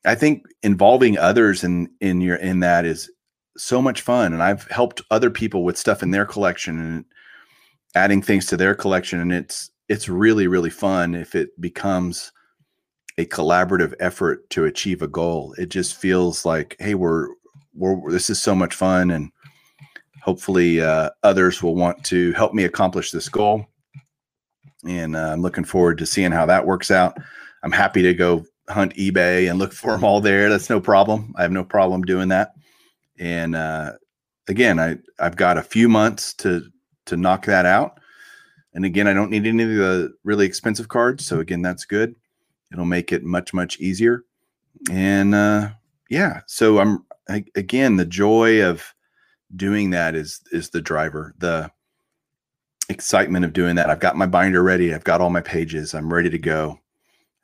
I 0.04 0.14
think 0.14 0.46
involving 0.62 1.16
others 1.16 1.64
in 1.64 1.90
in 2.00 2.20
your 2.20 2.36
in 2.36 2.60
that 2.60 2.84
is 2.84 3.10
so 3.56 3.82
much 3.82 4.00
fun, 4.00 4.32
and 4.32 4.42
I've 4.42 4.64
helped 4.70 5.02
other 5.10 5.30
people 5.30 5.64
with 5.64 5.78
stuff 5.78 6.02
in 6.02 6.10
their 6.10 6.26
collection 6.26 6.78
and 6.78 7.04
adding 7.94 8.22
things 8.22 8.46
to 8.46 8.56
their 8.56 8.74
collection, 8.74 9.20
and 9.20 9.32
it's 9.32 9.70
it's 9.88 10.08
really 10.08 10.46
really 10.46 10.70
fun 10.70 11.14
if 11.14 11.34
it 11.34 11.58
becomes 11.60 12.32
a 13.18 13.24
collaborative 13.26 13.94
effort 14.00 14.48
to 14.50 14.64
achieve 14.64 15.02
a 15.02 15.08
goal. 15.08 15.54
It 15.58 15.70
just 15.70 15.96
feels 15.96 16.44
like, 16.44 16.76
hey, 16.78 16.94
we're 16.94 17.28
we're 17.74 18.10
this 18.10 18.30
is 18.30 18.42
so 18.42 18.54
much 18.54 18.74
fun, 18.74 19.10
and 19.10 19.30
hopefully 20.22 20.80
uh, 20.80 21.10
others 21.22 21.62
will 21.62 21.76
want 21.76 22.04
to 22.04 22.32
help 22.32 22.52
me 22.52 22.64
accomplish 22.64 23.10
this 23.10 23.28
goal. 23.28 23.66
And 24.86 25.16
uh, 25.16 25.30
I'm 25.32 25.42
looking 25.42 25.64
forward 25.64 25.98
to 25.98 26.06
seeing 26.06 26.32
how 26.32 26.46
that 26.46 26.66
works 26.66 26.90
out. 26.90 27.16
I'm 27.62 27.72
happy 27.72 28.02
to 28.02 28.14
go 28.14 28.44
hunt 28.68 28.94
eBay 28.96 29.48
and 29.48 29.58
look 29.58 29.72
for 29.72 29.92
them 29.92 30.04
all 30.04 30.20
there. 30.20 30.48
That's 30.48 30.70
no 30.70 30.80
problem. 30.80 31.32
I 31.36 31.42
have 31.42 31.52
no 31.52 31.64
problem 31.64 32.02
doing 32.02 32.28
that. 32.28 32.52
And 33.18 33.54
uh, 33.54 33.92
again, 34.48 34.78
I 34.78 34.98
I've 35.18 35.36
got 35.36 35.58
a 35.58 35.62
few 35.62 35.88
months 35.88 36.34
to 36.34 36.64
to 37.06 37.16
knock 37.16 37.46
that 37.46 37.66
out. 37.66 37.98
And 38.74 38.84
again, 38.84 39.06
I 39.06 39.14
don't 39.14 39.30
need 39.30 39.46
any 39.46 39.62
of 39.62 39.70
the 39.70 40.14
really 40.24 40.44
expensive 40.44 40.88
cards, 40.88 41.24
so 41.24 41.40
again, 41.40 41.62
that's 41.62 41.84
good. 41.84 42.14
It'll 42.72 42.84
make 42.84 43.12
it 43.12 43.24
much 43.24 43.54
much 43.54 43.78
easier. 43.80 44.24
And 44.90 45.34
uh, 45.34 45.70
yeah, 46.10 46.40
so 46.46 46.78
I'm 46.78 47.04
I, 47.28 47.44
again 47.54 47.96
the 47.96 48.04
joy 48.04 48.62
of 48.64 48.94
doing 49.54 49.90
that 49.90 50.14
is 50.14 50.40
is 50.52 50.70
the 50.70 50.82
driver. 50.82 51.34
The 51.38 51.70
excitement 52.88 53.44
of 53.44 53.52
doing 53.52 53.76
that. 53.76 53.90
I've 53.90 54.00
got 54.00 54.16
my 54.16 54.26
binder 54.26 54.62
ready. 54.62 54.94
I've 54.94 55.04
got 55.04 55.20
all 55.20 55.30
my 55.30 55.40
pages. 55.40 55.94
I'm 55.94 56.12
ready 56.12 56.30
to 56.30 56.38
go. 56.38 56.78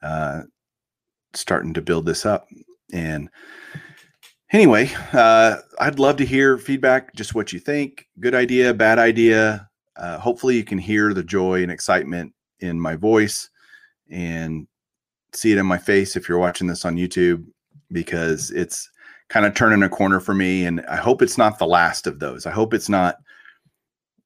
Uh, 0.03 0.43
starting 1.35 1.75
to 1.75 1.83
build 1.83 2.07
this 2.07 2.27
up. 2.27 2.49
And 2.93 3.29
anyway, 4.53 4.91
uh, 5.13 5.57
I'd 5.81 5.99
love 5.99 6.17
to 6.17 6.27
hear 6.27 6.59
feedback, 6.59 7.15
just 7.15 7.35
what 7.35 7.53
you 7.53 7.59
think. 7.59 8.07
Good 8.21 8.35
idea, 8.35 8.75
bad 8.75 8.99
idea. 8.99 9.69
Uh, 9.97 10.19
hopefully, 10.19 10.57
you 10.57 10.65
can 10.65 10.79
hear 10.79 11.13
the 11.13 11.25
joy 11.25 11.63
and 11.63 11.73
excitement 11.73 12.33
in 12.61 12.81
my 12.81 12.97
voice 12.97 13.51
and 14.11 14.67
see 15.33 15.53
it 15.53 15.59
in 15.59 15.67
my 15.67 15.79
face 15.79 16.17
if 16.17 16.29
you're 16.29 16.39
watching 16.39 16.67
this 16.67 16.85
on 16.85 16.97
YouTube, 16.97 17.45
because 17.91 18.51
it's 18.51 18.91
kind 19.29 19.47
of 19.47 19.55
turning 19.55 19.83
a 19.83 19.89
corner 19.89 20.21
for 20.21 20.35
me. 20.35 20.67
And 20.67 20.83
I 20.83 20.97
hope 20.97 21.23
it's 21.23 21.39
not 21.39 21.59
the 21.59 21.67
last 21.67 22.07
of 22.07 22.19
those. 22.19 22.47
I 22.47 22.51
hope 22.51 22.75
it's 22.75 22.89
not, 22.89 23.17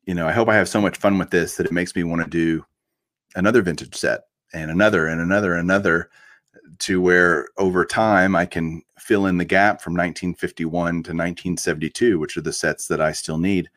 you 0.04 0.14
know, 0.14 0.26
I 0.26 0.32
hope 0.32 0.48
I 0.48 0.56
have 0.56 0.68
so 0.68 0.80
much 0.80 0.96
fun 0.96 1.18
with 1.18 1.30
this 1.30 1.56
that 1.56 1.66
it 1.66 1.72
makes 1.72 1.94
me 1.94 2.04
want 2.04 2.22
to 2.22 2.28
do 2.28 2.64
another 3.36 3.62
vintage 3.62 3.94
set 3.94 4.22
and 4.52 4.70
another 4.70 5.06
and 5.06 5.20
another 5.20 5.54
and 5.54 5.62
another 5.62 6.10
to 6.80 7.00
where 7.00 7.48
over 7.58 7.84
time 7.84 8.34
I 8.34 8.46
can 8.46 8.82
fill 8.98 9.26
in 9.26 9.38
the 9.38 9.44
gap 9.44 9.80
from 9.80 9.94
1951 9.94 10.70
to 10.70 10.96
1972, 10.96 12.18
which 12.18 12.36
are 12.36 12.42
the 12.42 12.52
sets 12.52 12.88
that 12.88 13.00
I 13.00 13.12
still 13.12 13.38
need. 13.38 13.68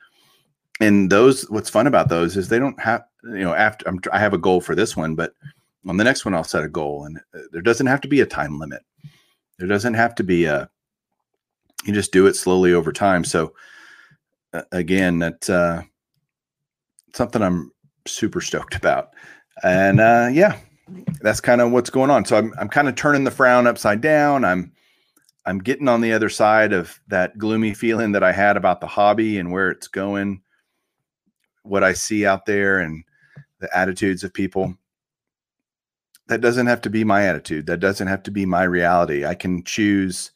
And 0.79 1.11
those, 1.11 1.49
what's 1.49 1.69
fun 1.69 1.87
about 1.87 2.09
those 2.09 2.37
is 2.37 2.47
they 2.47 2.59
don't 2.59 2.79
have, 2.79 3.03
you 3.23 3.39
know, 3.39 3.53
after 3.53 3.87
I'm, 3.87 3.99
I 4.13 4.19
have 4.19 4.33
a 4.33 4.37
goal 4.37 4.61
for 4.61 4.75
this 4.75 4.95
one, 4.95 5.15
but 5.15 5.33
on 5.87 5.97
the 5.97 6.03
next 6.03 6.25
one 6.25 6.33
I'll 6.33 6.43
set 6.43 6.63
a 6.63 6.69
goal, 6.69 7.05
and 7.05 7.19
uh, 7.33 7.39
there 7.51 7.61
doesn't 7.61 7.87
have 7.87 8.01
to 8.01 8.07
be 8.07 8.21
a 8.21 8.25
time 8.25 8.59
limit. 8.59 8.81
There 9.57 9.67
doesn't 9.67 9.93
have 9.93 10.15
to 10.15 10.23
be 10.23 10.45
a. 10.45 10.69
You 11.85 11.93
just 11.93 12.11
do 12.11 12.27
it 12.27 12.35
slowly 12.35 12.73
over 12.73 12.91
time. 12.91 13.23
So, 13.23 13.53
uh, 14.53 14.63
again, 14.71 15.19
that's 15.19 15.49
uh, 15.49 15.83
something 17.13 17.41
I'm 17.41 17.71
super 18.05 18.41
stoked 18.41 18.75
about, 18.75 19.09
and 19.63 19.99
uh, 19.99 20.29
yeah, 20.31 20.57
that's 21.21 21.41
kind 21.41 21.61
of 21.61 21.71
what's 21.71 21.89
going 21.89 22.09
on. 22.09 22.25
So 22.25 22.37
I'm 22.37 22.53
I'm 22.59 22.69
kind 22.69 22.87
of 22.87 22.95
turning 22.95 23.23
the 23.23 23.31
frown 23.31 23.67
upside 23.67 24.01
down. 24.01 24.45
I'm 24.45 24.71
I'm 25.45 25.59
getting 25.59 25.87
on 25.87 26.01
the 26.01 26.13
other 26.13 26.29
side 26.29 26.73
of 26.73 26.99
that 27.07 27.37
gloomy 27.37 27.73
feeling 27.73 28.11
that 28.11 28.23
I 28.23 28.31
had 28.31 28.57
about 28.57 28.81
the 28.81 28.87
hobby 28.87 29.39
and 29.39 29.51
where 29.51 29.69
it's 29.71 29.87
going, 29.87 30.41
what 31.63 31.83
I 31.83 31.93
see 31.93 32.25
out 32.25 32.45
there 32.45 32.79
and 32.79 33.03
the 33.59 33.75
attitudes 33.77 34.23
of 34.23 34.33
people. 34.33 34.75
That 36.27 36.41
doesn't 36.41 36.67
have 36.67 36.81
to 36.81 36.89
be 36.89 37.03
my 37.03 37.25
attitude. 37.25 37.65
That 37.65 37.79
doesn't 37.79 38.07
have 38.07 38.21
to 38.23 38.31
be 38.31 38.45
my 38.45 38.63
reality. 38.63 39.25
I 39.25 39.33
can 39.33 39.63
choose 39.63 40.31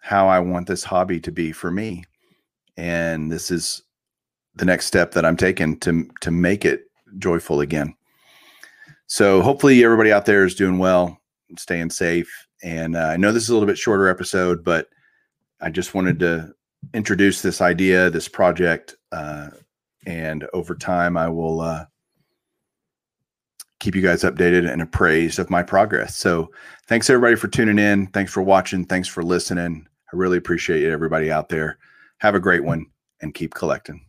how 0.00 0.26
I 0.26 0.40
want 0.40 0.66
this 0.66 0.82
hobby 0.82 1.20
to 1.20 1.30
be 1.30 1.52
for 1.52 1.70
me. 1.70 2.02
And 2.76 3.30
this 3.30 3.50
is 3.50 3.82
the 4.56 4.64
next 4.64 4.86
step 4.86 5.12
that 5.12 5.24
I'm 5.24 5.36
taking 5.36 5.78
to 5.80 6.08
to 6.20 6.30
make 6.30 6.64
it 6.64 6.86
joyful 7.18 7.60
again. 7.60 7.94
So 9.12 9.42
hopefully 9.42 9.84
everybody 9.84 10.10
out 10.10 10.24
there 10.24 10.42
is 10.42 10.54
doing 10.54 10.78
well, 10.78 11.20
staying 11.58 11.90
safe. 11.90 12.32
And 12.62 12.96
uh, 12.96 13.08
I 13.08 13.18
know 13.18 13.30
this 13.30 13.42
is 13.42 13.50
a 13.50 13.52
little 13.52 13.66
bit 13.66 13.76
shorter 13.76 14.08
episode, 14.08 14.64
but 14.64 14.88
I 15.60 15.68
just 15.68 15.92
wanted 15.92 16.18
to 16.20 16.54
introduce 16.94 17.42
this 17.42 17.60
idea, 17.60 18.08
this 18.08 18.26
project, 18.26 18.96
uh, 19.12 19.50
and 20.06 20.48
over 20.54 20.74
time 20.74 21.18
I 21.18 21.28
will 21.28 21.60
uh, 21.60 21.84
keep 23.80 23.94
you 23.94 24.00
guys 24.00 24.22
updated 24.22 24.66
and 24.66 24.80
appraised 24.80 25.38
of 25.38 25.50
my 25.50 25.62
progress. 25.62 26.16
So 26.16 26.50
thanks 26.86 27.10
everybody 27.10 27.36
for 27.36 27.48
tuning 27.48 27.78
in. 27.78 28.06
Thanks 28.06 28.32
for 28.32 28.42
watching. 28.42 28.86
Thanks 28.86 29.08
for 29.08 29.22
listening. 29.22 29.86
I 30.10 30.16
really 30.16 30.38
appreciate 30.38 30.84
it, 30.84 30.90
everybody 30.90 31.30
out 31.30 31.50
there. 31.50 31.76
Have 32.20 32.34
a 32.34 32.40
great 32.40 32.64
one 32.64 32.86
and 33.20 33.34
keep 33.34 33.52
collecting. 33.52 34.06